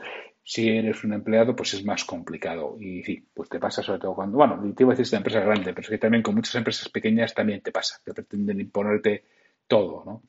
Si 0.50 0.68
eres 0.68 1.04
un 1.04 1.12
empleado, 1.12 1.54
pues 1.54 1.74
es 1.74 1.84
más 1.84 2.04
complicado. 2.04 2.76
Y 2.80 3.04
sí, 3.04 3.24
pues 3.32 3.48
te 3.48 3.60
pasa 3.60 3.84
sobre 3.84 4.00
todo 4.00 4.16
cuando, 4.16 4.36
bueno, 4.36 4.60
te 4.74 4.82
iba 4.82 4.90
a 4.90 4.94
decir 4.94 5.04
es 5.04 5.12
una 5.12 5.18
empresa 5.18 5.38
grande, 5.38 5.72
pero 5.72 5.82
es 5.82 5.88
que 5.88 5.98
también 5.98 6.24
con 6.24 6.34
muchas 6.34 6.56
empresas 6.56 6.88
pequeñas 6.88 7.32
también 7.32 7.60
te 7.60 7.70
pasa, 7.70 8.00
que 8.04 8.12
pretenden 8.12 8.60
imponerte 8.60 9.22
todo, 9.68 10.02
¿no? 10.04 10.22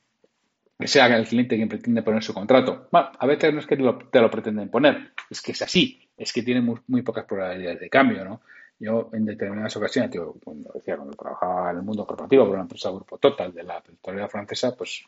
que 0.77 0.87
sea 0.87 1.07
el 1.07 1.25
cliente 1.25 1.55
quien 1.55 1.67
pretende 1.67 2.03
poner 2.03 2.21
su 2.21 2.35
contrato. 2.35 2.87
Bueno, 2.91 3.09
a 3.17 3.25
veces 3.25 3.51
no 3.51 3.61
es 3.61 3.65
que 3.65 3.77
te 3.77 3.81
lo, 3.81 4.29
pretenden 4.29 4.69
poner, 4.69 5.11
es 5.27 5.41
que 5.41 5.53
es 5.53 5.61
así, 5.63 6.07
es 6.15 6.31
que 6.31 6.43
tiene 6.43 6.61
muy, 6.61 7.01
pocas 7.01 7.25
probabilidades 7.25 7.79
de 7.79 7.89
cambio, 7.89 8.23
¿no? 8.23 8.41
Yo 8.77 9.09
en 9.13 9.25
determinadas 9.25 9.75
ocasiones, 9.75 10.15
cuando 10.43 10.71
decía, 10.71 10.97
cuando 10.97 11.15
trabajaba 11.15 11.71
en 11.71 11.77
el 11.77 11.83
mundo 11.83 12.05
corporativo 12.05 12.45
por 12.45 12.53
una 12.53 12.61
empresa 12.61 12.91
Grupo 12.91 13.17
Total 13.17 13.51
de 13.51 13.63
la 13.63 13.81
territorial 13.81 14.29
francesa, 14.29 14.75
pues 14.75 15.03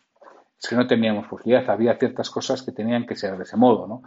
es 0.60 0.68
que 0.68 0.76
no 0.76 0.88
teníamos 0.88 1.28
posibilidad, 1.28 1.70
había 1.70 1.96
ciertas 2.00 2.32
cosas 2.32 2.64
que 2.64 2.72
tenían 2.72 3.06
que 3.06 3.16
ser 3.16 3.38
de 3.38 3.44
ese 3.44 3.58
modo, 3.58 3.86
¿no? 3.86 4.02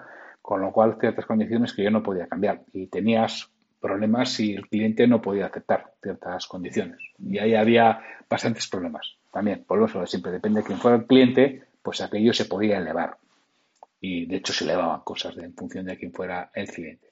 Con 0.46 0.60
lo 0.60 0.70
cual, 0.70 0.96
ciertas 1.00 1.26
condiciones 1.26 1.72
que 1.72 1.82
yo 1.82 1.90
no 1.90 2.04
podía 2.04 2.28
cambiar 2.28 2.62
y 2.72 2.86
tenías 2.86 3.50
problemas 3.80 4.30
si 4.30 4.54
el 4.54 4.68
cliente 4.68 5.08
no 5.08 5.20
podía 5.20 5.46
aceptar 5.46 5.94
ciertas 6.00 6.46
condiciones. 6.46 7.00
Y 7.18 7.38
ahí 7.38 7.56
había 7.56 8.00
bastantes 8.30 8.68
problemas 8.68 9.16
también, 9.32 9.64
por 9.64 9.82
eso 9.82 10.06
siempre 10.06 10.30
depende 10.30 10.60
de 10.60 10.66
quién 10.68 10.78
fuera 10.78 10.98
el 10.98 11.06
cliente, 11.06 11.64
pues 11.82 12.00
aquello 12.00 12.32
se 12.32 12.44
podía 12.44 12.78
elevar. 12.78 13.16
Y 14.00 14.26
de 14.26 14.36
hecho 14.36 14.52
se 14.52 14.62
elevaban 14.62 15.00
cosas 15.00 15.36
en 15.38 15.52
función 15.52 15.84
de 15.84 15.98
quién 15.98 16.12
fuera 16.12 16.48
el 16.54 16.68
cliente. 16.68 17.10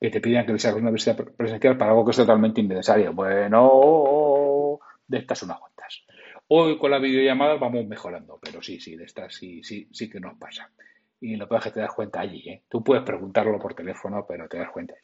Que 0.00 0.10
te 0.10 0.20
pidan 0.20 0.44
que 0.44 0.50
hagas 0.50 0.74
una 0.74 0.90
visita 0.90 1.14
presencial 1.14 1.78
para 1.78 1.92
algo 1.92 2.04
que 2.04 2.10
es 2.10 2.16
totalmente 2.16 2.60
innecesario. 2.60 3.12
Bueno, 3.12 4.80
de 5.06 5.18
estas 5.18 5.44
unas 5.44 5.60
cuantas. 5.60 6.02
Hoy 6.48 6.76
con 6.76 6.90
la 6.90 6.98
videollamada 6.98 7.54
vamos 7.54 7.86
mejorando, 7.86 8.40
pero 8.42 8.60
sí, 8.60 8.80
sí, 8.80 8.96
de 8.96 9.04
estas 9.04 9.32
sí, 9.32 9.62
sí, 9.62 9.86
sí 9.92 10.10
que 10.10 10.18
nos 10.18 10.36
pasa. 10.38 10.72
Y 11.20 11.36
lo 11.36 11.48
que 11.48 11.56
es 11.56 11.62
que 11.64 11.70
te 11.70 11.80
das 11.80 11.94
cuenta 11.94 12.20
allí. 12.20 12.48
¿eh? 12.48 12.62
Tú 12.68 12.82
puedes 12.82 13.04
preguntarlo 13.04 13.58
por 13.58 13.74
teléfono, 13.74 14.24
pero 14.28 14.48
te 14.48 14.58
das 14.58 14.70
cuenta. 14.70 14.94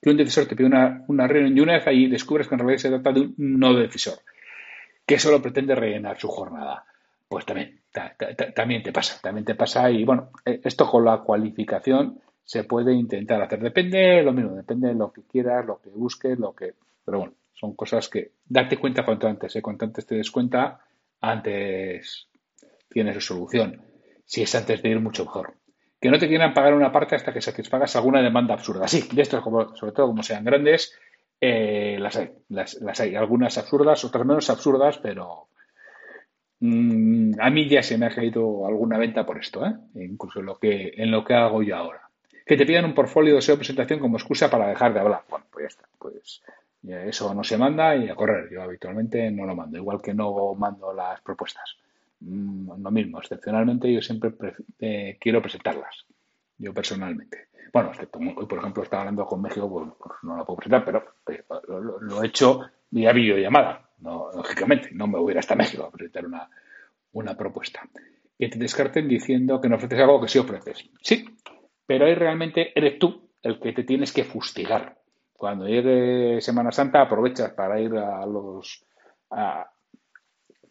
Que 0.00 0.10
un 0.10 0.16
decisor 0.16 0.46
te 0.46 0.56
pide 0.56 0.66
una, 0.66 1.04
una 1.08 1.26
reunión 1.26 1.56
y 1.56 1.60
una 1.60 1.74
vez 1.74 1.86
allí 1.86 2.08
descubres 2.08 2.48
que 2.48 2.54
en 2.54 2.58
realidad 2.58 2.78
se 2.78 2.88
trata 2.90 3.12
de 3.12 3.20
un 3.20 3.34
no 3.38 3.74
decisor 3.74 4.18
que 5.06 5.18
solo 5.18 5.42
pretende 5.42 5.74
rellenar 5.74 6.18
su 6.18 6.28
jornada. 6.28 6.84
Pues 7.28 7.46
también, 7.46 7.80
también 8.54 8.82
te 8.82 8.92
pasa, 8.92 9.20
también 9.20 9.44
te 9.44 9.54
pasa 9.54 9.90
y 9.90 10.04
bueno, 10.04 10.30
e, 10.44 10.60
esto 10.62 10.88
con 10.88 11.04
la 11.04 11.18
cualificación 11.18 12.20
se 12.44 12.64
puede 12.64 12.92
intentar 12.92 13.42
hacer. 13.42 13.60
Depende 13.60 14.22
lo 14.22 14.32
mismo, 14.32 14.54
depende 14.54 14.88
de 14.88 14.94
lo 14.94 15.12
que 15.12 15.22
quieras, 15.22 15.64
lo 15.64 15.80
que 15.80 15.90
busques, 15.90 16.38
lo 16.38 16.54
que... 16.54 16.74
Pero 17.04 17.18
bueno, 17.18 17.34
son 17.54 17.74
cosas 17.74 18.08
que 18.08 18.32
date 18.46 18.76
cuenta 18.76 19.04
cuanto 19.04 19.26
antes, 19.26 19.56
¿eh? 19.56 19.62
cuanto 19.62 19.84
antes 19.84 20.06
te 20.06 20.16
des 20.16 20.30
cuenta, 20.30 20.80
antes 21.20 22.28
tienes 22.88 23.14
su 23.16 23.20
solución. 23.20 23.80
Si 24.24 24.42
es 24.42 24.54
antes 24.54 24.82
de 24.82 24.88
ir, 24.88 25.00
mucho 25.00 25.24
mejor. 25.24 25.54
Que 26.00 26.10
no 26.10 26.18
te 26.18 26.28
quieran 26.28 26.54
pagar 26.54 26.74
una 26.74 26.92
parte 26.92 27.16
hasta 27.16 27.32
que 27.32 27.40
satisfagas 27.40 27.96
alguna 27.96 28.22
demanda 28.22 28.54
absurda. 28.54 28.88
Sí, 28.88 29.08
de 29.12 29.22
esto, 29.22 29.40
como, 29.42 29.74
sobre 29.76 29.92
todo 29.92 30.06
como 30.08 30.22
sean 30.22 30.44
grandes, 30.44 30.98
eh, 31.40 31.96
las 31.98 32.16
hay, 32.16 32.32
las, 32.48 33.00
hay, 33.00 33.14
algunas 33.14 33.56
absurdas, 33.58 34.04
otras 34.04 34.26
menos 34.26 34.48
absurdas, 34.50 34.98
pero 34.98 35.48
mm, 36.60 37.32
a 37.40 37.50
mí 37.50 37.68
ya 37.68 37.82
se 37.82 37.98
me 37.98 38.06
ha 38.06 38.14
caído 38.14 38.66
alguna 38.66 38.98
venta 38.98 39.26
por 39.26 39.38
esto, 39.38 39.64
¿eh? 39.66 39.74
incluso 39.94 40.40
en 40.40 40.46
lo, 40.46 40.58
que, 40.58 40.92
en 40.96 41.10
lo 41.10 41.24
que 41.24 41.34
hago 41.34 41.62
yo 41.62 41.76
ahora. 41.76 42.08
Que 42.46 42.56
te 42.56 42.66
pidan 42.66 42.84
un 42.84 42.94
portfolio 42.94 43.34
de 43.34 43.42
SEO 43.42 43.56
presentación 43.56 44.00
como 44.00 44.16
excusa 44.16 44.50
para 44.50 44.68
dejar 44.68 44.92
de 44.92 45.00
hablar. 45.00 45.22
Bueno, 45.28 45.46
pues 45.50 45.62
ya 45.64 45.68
está, 45.68 45.88
pues 45.98 46.42
eso 46.86 47.34
no 47.34 47.42
se 47.42 47.56
manda 47.56 47.96
y 47.96 48.08
a 48.08 48.14
correr. 48.14 48.50
Yo 48.50 48.62
habitualmente 48.62 49.30
no 49.30 49.46
lo 49.46 49.56
mando, 49.56 49.78
igual 49.78 50.02
que 50.02 50.14
no 50.14 50.54
mando 50.54 50.92
las 50.92 51.20
propuestas. 51.22 51.76
Mm, 52.20 52.82
lo 52.82 52.90
mismo, 52.90 53.18
excepcionalmente 53.18 53.92
yo 53.92 54.00
siempre 54.00 54.32
eh, 54.78 55.16
quiero 55.20 55.42
presentarlas, 55.42 56.06
yo 56.58 56.72
personalmente. 56.72 57.48
Bueno, 57.72 57.90
hoy, 58.36 58.46
por 58.46 58.58
ejemplo, 58.58 58.82
estaba 58.82 59.02
hablando 59.02 59.26
con 59.26 59.42
México, 59.42 59.68
pues, 59.68 59.88
pues 59.98 60.18
no 60.22 60.36
la 60.36 60.44
puedo 60.44 60.58
presentar, 60.58 60.84
pero 60.84 62.00
lo, 62.00 62.22
he 62.22 62.26
hecho 62.26 62.60
vía 62.90 63.12
videollamada. 63.12 63.90
No, 63.98 64.30
lógicamente, 64.32 64.90
no 64.92 65.06
me 65.06 65.18
voy 65.18 65.30
a 65.30 65.32
ir 65.32 65.38
hasta 65.38 65.56
México 65.56 65.84
a 65.84 65.90
presentar 65.90 66.26
una, 66.26 66.48
una 67.12 67.36
propuesta. 67.36 67.80
Que 68.38 68.48
te 68.48 68.58
descarten 68.58 69.08
diciendo 69.08 69.60
que 69.60 69.68
no 69.68 69.76
ofreces 69.76 70.00
algo 70.00 70.20
que 70.20 70.28
sí 70.28 70.38
ofreces. 70.38 70.88
Sí, 71.00 71.24
pero 71.86 72.06
ahí 72.06 72.14
realmente 72.14 72.78
eres 72.78 72.98
tú 72.98 73.28
el 73.42 73.58
que 73.58 73.72
te 73.72 73.84
tienes 73.84 74.12
que 74.12 74.24
fustigar. 74.24 74.98
Cuando 75.32 75.66
llegue 75.66 76.40
Semana 76.40 76.70
Santa, 76.70 77.02
aprovechas 77.02 77.52
para 77.52 77.80
ir 77.80 77.94
a 77.96 78.24
los. 78.24 78.84
A, 79.30 79.68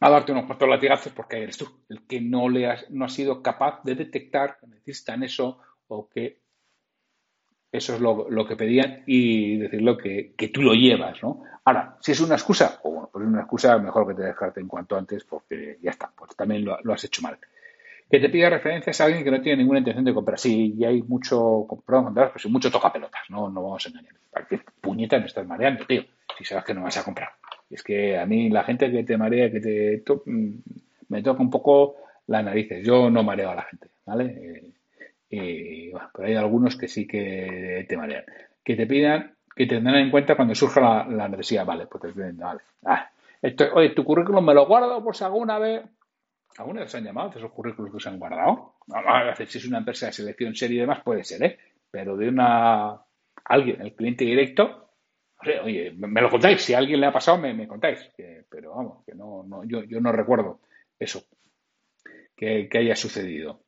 darte 0.10 0.32
unos 0.32 0.46
cuantos 0.46 0.70
latigazos 0.70 1.14
porque 1.14 1.44
eres 1.44 1.58
tú 1.58 1.68
el 1.90 2.06
que 2.08 2.20
no 2.20 2.50
le 2.50 2.68
has, 2.68 2.90
no 2.90 3.06
ha 3.06 3.10
sido 3.10 3.42
capaz 3.42 3.82
de 3.84 3.96
detectar 3.96 4.58
que 4.60 4.68
necesitan 4.68 5.24
eso 5.24 5.60
o 5.88 6.10
que 6.10 6.44
eso 7.72 7.96
es 7.96 8.02
lo, 8.02 8.46
que 8.46 8.56
pedían 8.56 9.04
y 9.08 9.58
decirlo 9.58 9.98
que, 9.98 10.36
que, 10.38 10.50
tú 10.50 10.62
lo 10.62 10.74
llevas, 10.74 11.24
¿no? 11.24 11.44
Ahora, 11.66 11.98
si 12.02 12.12
es 12.12 12.22
una 12.22 12.36
excusa, 12.36 12.80
o 12.84 12.92
bueno, 12.92 13.10
pues 13.12 13.24
es 13.24 13.30
una 13.32 13.42
excusa, 13.42 13.78
mejor 13.80 14.08
que 14.08 14.14
te 14.14 14.28
descarten 14.28 14.68
cuanto 14.68 14.96
antes 14.96 15.24
porque 15.24 15.80
ya 15.82 15.90
está, 15.90 16.12
pues 16.16 16.36
también 16.36 16.66
lo, 16.66 16.94
has 16.94 17.04
hecho 17.04 17.24
mal. 17.24 17.40
Que 18.10 18.20
te 18.20 18.30
pida 18.30 18.50
referencias 18.50 19.02
a 19.02 19.06
alguien 19.06 19.24
que 19.24 19.32
no 19.32 19.42
tiene 19.42 19.58
ninguna 19.58 19.80
intención 19.80 20.06
de 20.06 20.14
comprar. 20.14 20.38
Sí, 20.38 20.76
y 20.78 20.86
hay 20.86 21.02
mucho, 21.02 21.66
perdón, 21.84 22.14
pues 22.14 22.46
mucho 22.46 22.70
tocapelotas, 22.70 23.24
no, 23.30 23.50
no 23.50 23.64
vamos 23.64 23.84
a 23.86 23.90
engañar. 23.90 24.14
¿Qué 24.48 24.60
puñeta 24.80 25.18
me 25.18 25.26
estás 25.26 25.48
mareando, 25.48 25.84
tío? 25.86 26.04
Si 26.38 26.44
sabes 26.44 26.66
que 26.66 26.76
no 26.76 26.84
vas 26.84 26.98
a 26.98 27.04
comprar. 27.04 27.30
Es 27.74 27.84
que 27.84 28.18
a 28.18 28.26
mí 28.26 28.50
la 28.50 28.64
gente 28.64 28.92
que 28.92 29.04
te 29.04 29.18
marea, 29.18 29.52
que 29.52 29.60
te 29.60 30.04
mm, 30.26 30.52
me 31.10 31.24
toca 31.24 31.42
un 31.42 31.50
poco 31.50 31.96
las 32.28 32.44
narices. 32.44 32.86
Yo 32.86 33.10
no 33.10 33.24
mareo 33.24 33.50
a 33.50 33.56
la 33.56 33.64
gente, 33.64 33.90
¿vale? 34.06 34.26
Eh, 34.26 34.72
y, 35.30 35.90
bueno, 35.92 36.10
pero 36.14 36.28
hay 36.28 36.36
algunos 36.36 36.78
que 36.78 36.88
sí 36.88 37.08
que 37.08 37.86
te 37.90 37.98
marean. 37.98 38.24
Que 38.64 38.76
te 38.76 38.86
pidan, 38.86 39.36
que 39.56 39.66
te 39.66 39.76
tendrán 39.76 39.96
en 39.98 40.12
cuenta 40.12 40.36
cuando 40.36 40.54
surja 40.54 41.06
la, 41.10 41.28
necesidad. 41.28 41.66
Vale, 41.66 41.88
pues 41.88 42.14
te 42.14 42.32
vale. 42.34 42.62
Ah, 42.86 43.10
esto, 43.42 43.66
oye, 43.74 43.90
tu 43.90 44.04
currículum 44.04 44.46
me 44.46 44.54
lo 44.54 44.68
guardo 44.68 45.04
por 45.04 45.16
si 45.16 45.24
alguna 45.24 45.58
vez. 45.58 45.84
¿Alguna 46.60 46.82
vez 46.82 46.92
se 46.92 46.98
han 46.98 47.04
llamado 47.04 47.32
esos 47.36 47.52
currículos 47.52 47.92
que 47.92 48.00
se 48.00 48.10
han 48.10 48.20
guardado? 48.20 48.76
A 48.94 49.36
si 49.36 49.58
es 49.58 49.66
una 49.66 49.80
empresa 49.80 50.06
de 50.06 50.14
selección 50.14 50.56
serie 50.56 50.78
y 50.78 50.82
demás, 50.82 51.02
puede 51.04 51.24
ser, 51.24 51.44
¿eh? 51.44 51.58
Pero 51.90 52.16
de 52.16 52.30
una. 52.30 53.02
Alguien, 53.46 53.82
el 53.82 53.94
cliente 53.94 54.24
directo, 54.24 54.83
oye, 55.64 55.92
me 55.92 56.22
lo 56.22 56.30
contáis. 56.30 56.62
Si 56.62 56.74
a 56.74 56.78
alguien 56.78 57.00
le 57.00 57.08
ha 57.08 57.14
pasado, 57.14 57.38
me, 57.38 57.68
contáis. 57.68 58.10
pero 58.50 58.76
vamos, 58.76 59.04
que 59.06 59.16
no, 59.16 59.44
no 59.44 59.64
yo, 59.64 59.82
no 60.00 60.12
recuerdo 60.12 60.62
eso 61.00 61.24
que, 62.36 62.70
haya 62.74 62.96
sucedido. 62.96 63.62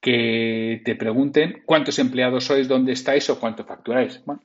Que 0.00 0.82
te 0.84 0.94
pregunten 0.94 1.62
cuántos 1.66 1.98
empleados 1.98 2.44
sois, 2.44 2.68
dónde 2.68 2.92
estáis 2.92 3.28
o 3.30 3.40
cuánto 3.40 3.64
facturáis. 3.64 4.22
Bueno, 4.24 4.42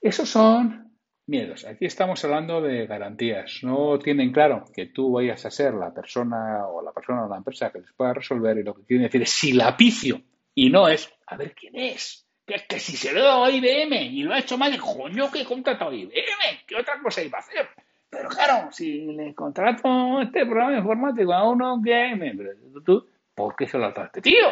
esos 0.00 0.28
son 0.28 0.96
miedos. 1.26 1.64
Aquí 1.64 1.86
estamos 1.86 2.24
hablando 2.24 2.62
de 2.62 2.86
garantías. 2.86 3.60
No 3.62 3.98
tienen 3.98 4.32
claro 4.32 4.64
que 4.72 4.86
tú 4.86 5.12
vayas 5.12 5.44
a 5.44 5.50
ser 5.50 5.74
la 5.74 5.92
persona 5.92 6.66
o 6.68 6.82
la 6.82 6.92
persona 6.92 7.26
o 7.26 7.28
la 7.28 7.36
empresa 7.36 7.70
que 7.70 7.80
les 7.80 7.92
pueda 7.92 8.14
resolver 8.14 8.56
y 8.58 8.62
lo 8.62 8.74
que 8.74 8.84
quieren 8.84 9.04
decir 9.04 9.22
es 9.22 9.30
si 9.30 9.52
la 9.52 9.76
picio 9.76 10.22
y 10.54 10.70
no 10.70 10.88
es 10.88 11.12
a 11.26 11.36
ver 11.36 11.54
quién 11.54 11.76
es. 11.76 12.23
Que, 12.46 12.62
que 12.68 12.78
si 12.78 12.96
se 12.96 13.12
lo 13.12 13.22
dado 13.22 13.44
a 13.44 13.50
IBM 13.50 13.94
y 14.02 14.22
lo 14.22 14.34
ha 14.34 14.38
hecho 14.38 14.58
mal, 14.58 14.78
coño 14.78 15.30
que 15.30 15.42
he 15.42 15.44
contratado 15.44 15.90
a 15.90 15.94
IBM, 15.94 16.64
¿qué 16.66 16.76
otra 16.76 17.00
cosa 17.00 17.22
iba 17.22 17.38
a 17.38 17.40
hacer? 17.40 17.68
Pero 18.10 18.28
claro, 18.28 18.70
si 18.70 19.06
le 19.12 19.34
contrato 19.34 20.20
este 20.22 20.46
programa 20.46 20.78
informático 20.78 21.32
a 21.32 21.50
uno 21.50 21.80
que. 21.82 22.46
¿Tú, 22.84 23.08
¿Por 23.34 23.56
qué 23.56 23.66
se 23.66 23.78
lo 23.78 23.92
trataste, 23.92 24.20
tío? 24.20 24.46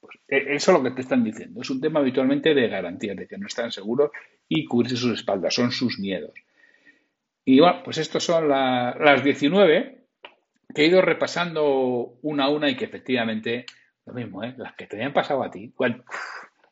Pues 0.00 0.18
e, 0.28 0.54
eso 0.54 0.72
es 0.72 0.78
lo 0.78 0.82
que 0.82 0.90
te 0.90 1.00
están 1.00 1.24
diciendo. 1.24 1.62
Es 1.62 1.70
un 1.70 1.80
tema 1.80 2.00
habitualmente 2.00 2.54
de 2.54 2.68
garantía, 2.68 3.14
de 3.14 3.26
que 3.26 3.38
no 3.38 3.46
están 3.46 3.72
seguros 3.72 4.10
y 4.48 4.64
cubrirse 4.66 4.96
sus 4.96 5.18
espaldas. 5.18 5.54
Son 5.54 5.70
sus 5.70 5.98
miedos. 5.98 6.32
Y 7.44 7.60
bueno, 7.60 7.82
pues 7.84 7.98
estos 7.98 8.24
son 8.24 8.48
las 8.48 9.22
19 9.22 10.04
que 10.74 10.82
he 10.82 10.86
ido 10.88 11.00
repasando 11.00 12.18
una 12.22 12.44
a 12.44 12.48
una 12.50 12.68
y 12.68 12.76
que 12.76 12.84
efectivamente, 12.84 13.64
lo 14.04 14.12
mismo, 14.12 14.42
¿eh? 14.42 14.54
las 14.58 14.74
que 14.74 14.86
te 14.86 14.96
habían 14.96 15.12
pasado 15.12 15.42
a 15.42 15.50
ti, 15.50 15.72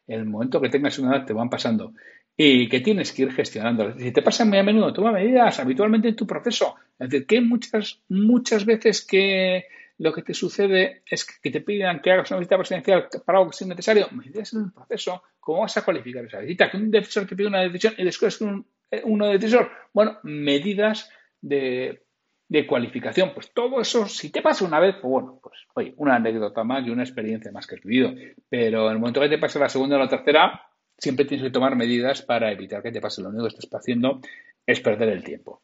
el 0.06 0.24
momento 0.26 0.60
que 0.60 0.68
tengas 0.68 0.98
una 0.98 1.16
edad 1.16 1.26
te 1.26 1.32
van 1.32 1.50
pasando 1.50 1.94
y 2.36 2.68
que 2.68 2.80
tienes 2.80 3.12
que 3.12 3.22
ir 3.22 3.32
gestionando. 3.32 3.96
Si 3.98 4.12
te 4.12 4.22
pasa 4.22 4.44
muy 4.44 4.58
a 4.58 4.62
menudo, 4.62 4.92
toma 4.92 5.12
medidas 5.12 5.58
habitualmente 5.60 6.08
en 6.08 6.16
tu 6.16 6.26
proceso. 6.26 6.76
Es 6.98 7.08
decir, 7.10 7.26
que 7.26 7.40
muchas, 7.40 8.00
muchas 8.08 8.64
veces 8.64 9.06
que 9.06 9.66
lo 9.98 10.12
que 10.12 10.22
te 10.22 10.34
sucede 10.34 11.02
es 11.06 11.24
que 11.24 11.50
te 11.50 11.60
pidan 11.60 12.00
que 12.00 12.10
hagas 12.10 12.30
una 12.30 12.40
visita 12.40 12.56
presidencial 12.56 13.08
para 13.24 13.38
algo 13.38 13.50
que 13.50 13.56
sea 13.56 13.68
necesario, 13.68 14.08
medidas 14.10 14.52
en 14.52 14.64
el 14.64 14.72
proceso, 14.72 15.22
¿cómo 15.38 15.60
vas 15.60 15.76
a 15.76 15.84
cualificar 15.84 16.24
esa 16.24 16.40
visita? 16.40 16.70
Que 16.70 16.76
un 16.76 16.90
decisor 16.90 17.26
te 17.26 17.36
pide 17.36 17.46
una 17.46 17.60
decisión 17.60 17.94
y 17.96 18.04
después 18.04 18.40
un, 18.40 18.66
eh, 18.90 19.02
uno 19.04 19.28
decisor. 19.28 19.70
Bueno, 19.92 20.18
medidas 20.24 21.10
de, 21.40 22.03
de 22.48 22.66
cualificación. 22.66 23.32
Pues 23.34 23.52
todo 23.52 23.80
eso, 23.80 24.06
si 24.06 24.30
te 24.30 24.42
pasa 24.42 24.64
una 24.64 24.80
vez, 24.80 24.96
pues 25.00 25.10
bueno, 25.10 25.38
pues 25.42 25.58
oye, 25.74 25.94
una 25.96 26.16
anécdota 26.16 26.64
más 26.64 26.86
y 26.86 26.90
una 26.90 27.02
experiencia 27.02 27.50
más 27.52 27.66
que 27.66 27.76
has 27.76 27.82
vivido. 27.82 28.12
Pero 28.48 28.86
en 28.86 28.92
el 28.92 28.98
momento 28.98 29.20
que 29.20 29.28
te 29.28 29.38
pase 29.38 29.58
la 29.58 29.68
segunda 29.68 29.96
o 29.96 30.00
la 30.00 30.08
tercera, 30.08 30.60
siempre 30.96 31.24
tienes 31.24 31.44
que 31.44 31.52
tomar 31.52 31.76
medidas 31.76 32.22
para 32.22 32.52
evitar 32.52 32.82
que 32.82 32.92
te 32.92 33.00
pase 33.00 33.22
lo 33.22 33.30
único 33.30 33.44
que 33.44 33.56
estás 33.56 33.80
haciendo 33.80 34.20
es 34.66 34.80
perder 34.80 35.08
el 35.10 35.24
tiempo. 35.24 35.62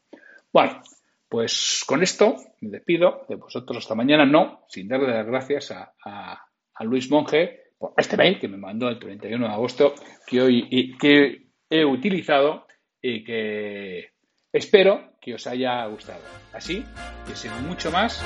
Bueno, 0.53 0.83
pues 1.29 1.85
con 1.87 2.03
esto 2.03 2.37
me 2.61 2.71
despido 2.71 3.25
de 3.29 3.37
vosotros 3.37 3.79
hasta 3.79 3.95
mañana, 3.95 4.27
no, 4.27 4.65
sin 4.69 4.89
darle 4.89 5.09
las 5.09 5.27
gracias 5.27 5.71
a, 5.71 6.47
Luis 6.83 7.11
Monge 7.11 7.75
por 7.79 7.93
este 7.99 8.17
mail 8.17 8.41
que 8.41 8.49
me 8.49 8.57
mandó 8.57 8.89
el 8.89 8.99
31 8.99 9.47
de 9.47 9.53
agosto, 9.53 9.95
que 10.27 10.41
hoy 10.41 10.97
que 10.99 11.51
he 11.69 11.85
utilizado 11.85 12.67
y 13.03 13.23
que 13.23 14.13
espero 14.51 15.10
que 15.21 15.35
os 15.35 15.47
haya 15.47 15.85
gustado. 15.87 16.23
Así 16.53 16.85
que 17.27 17.37
sin 17.37 17.53
mucho 17.67 17.91
más, 17.91 18.23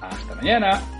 hasta 0.00 0.34
mañana. 0.34 0.99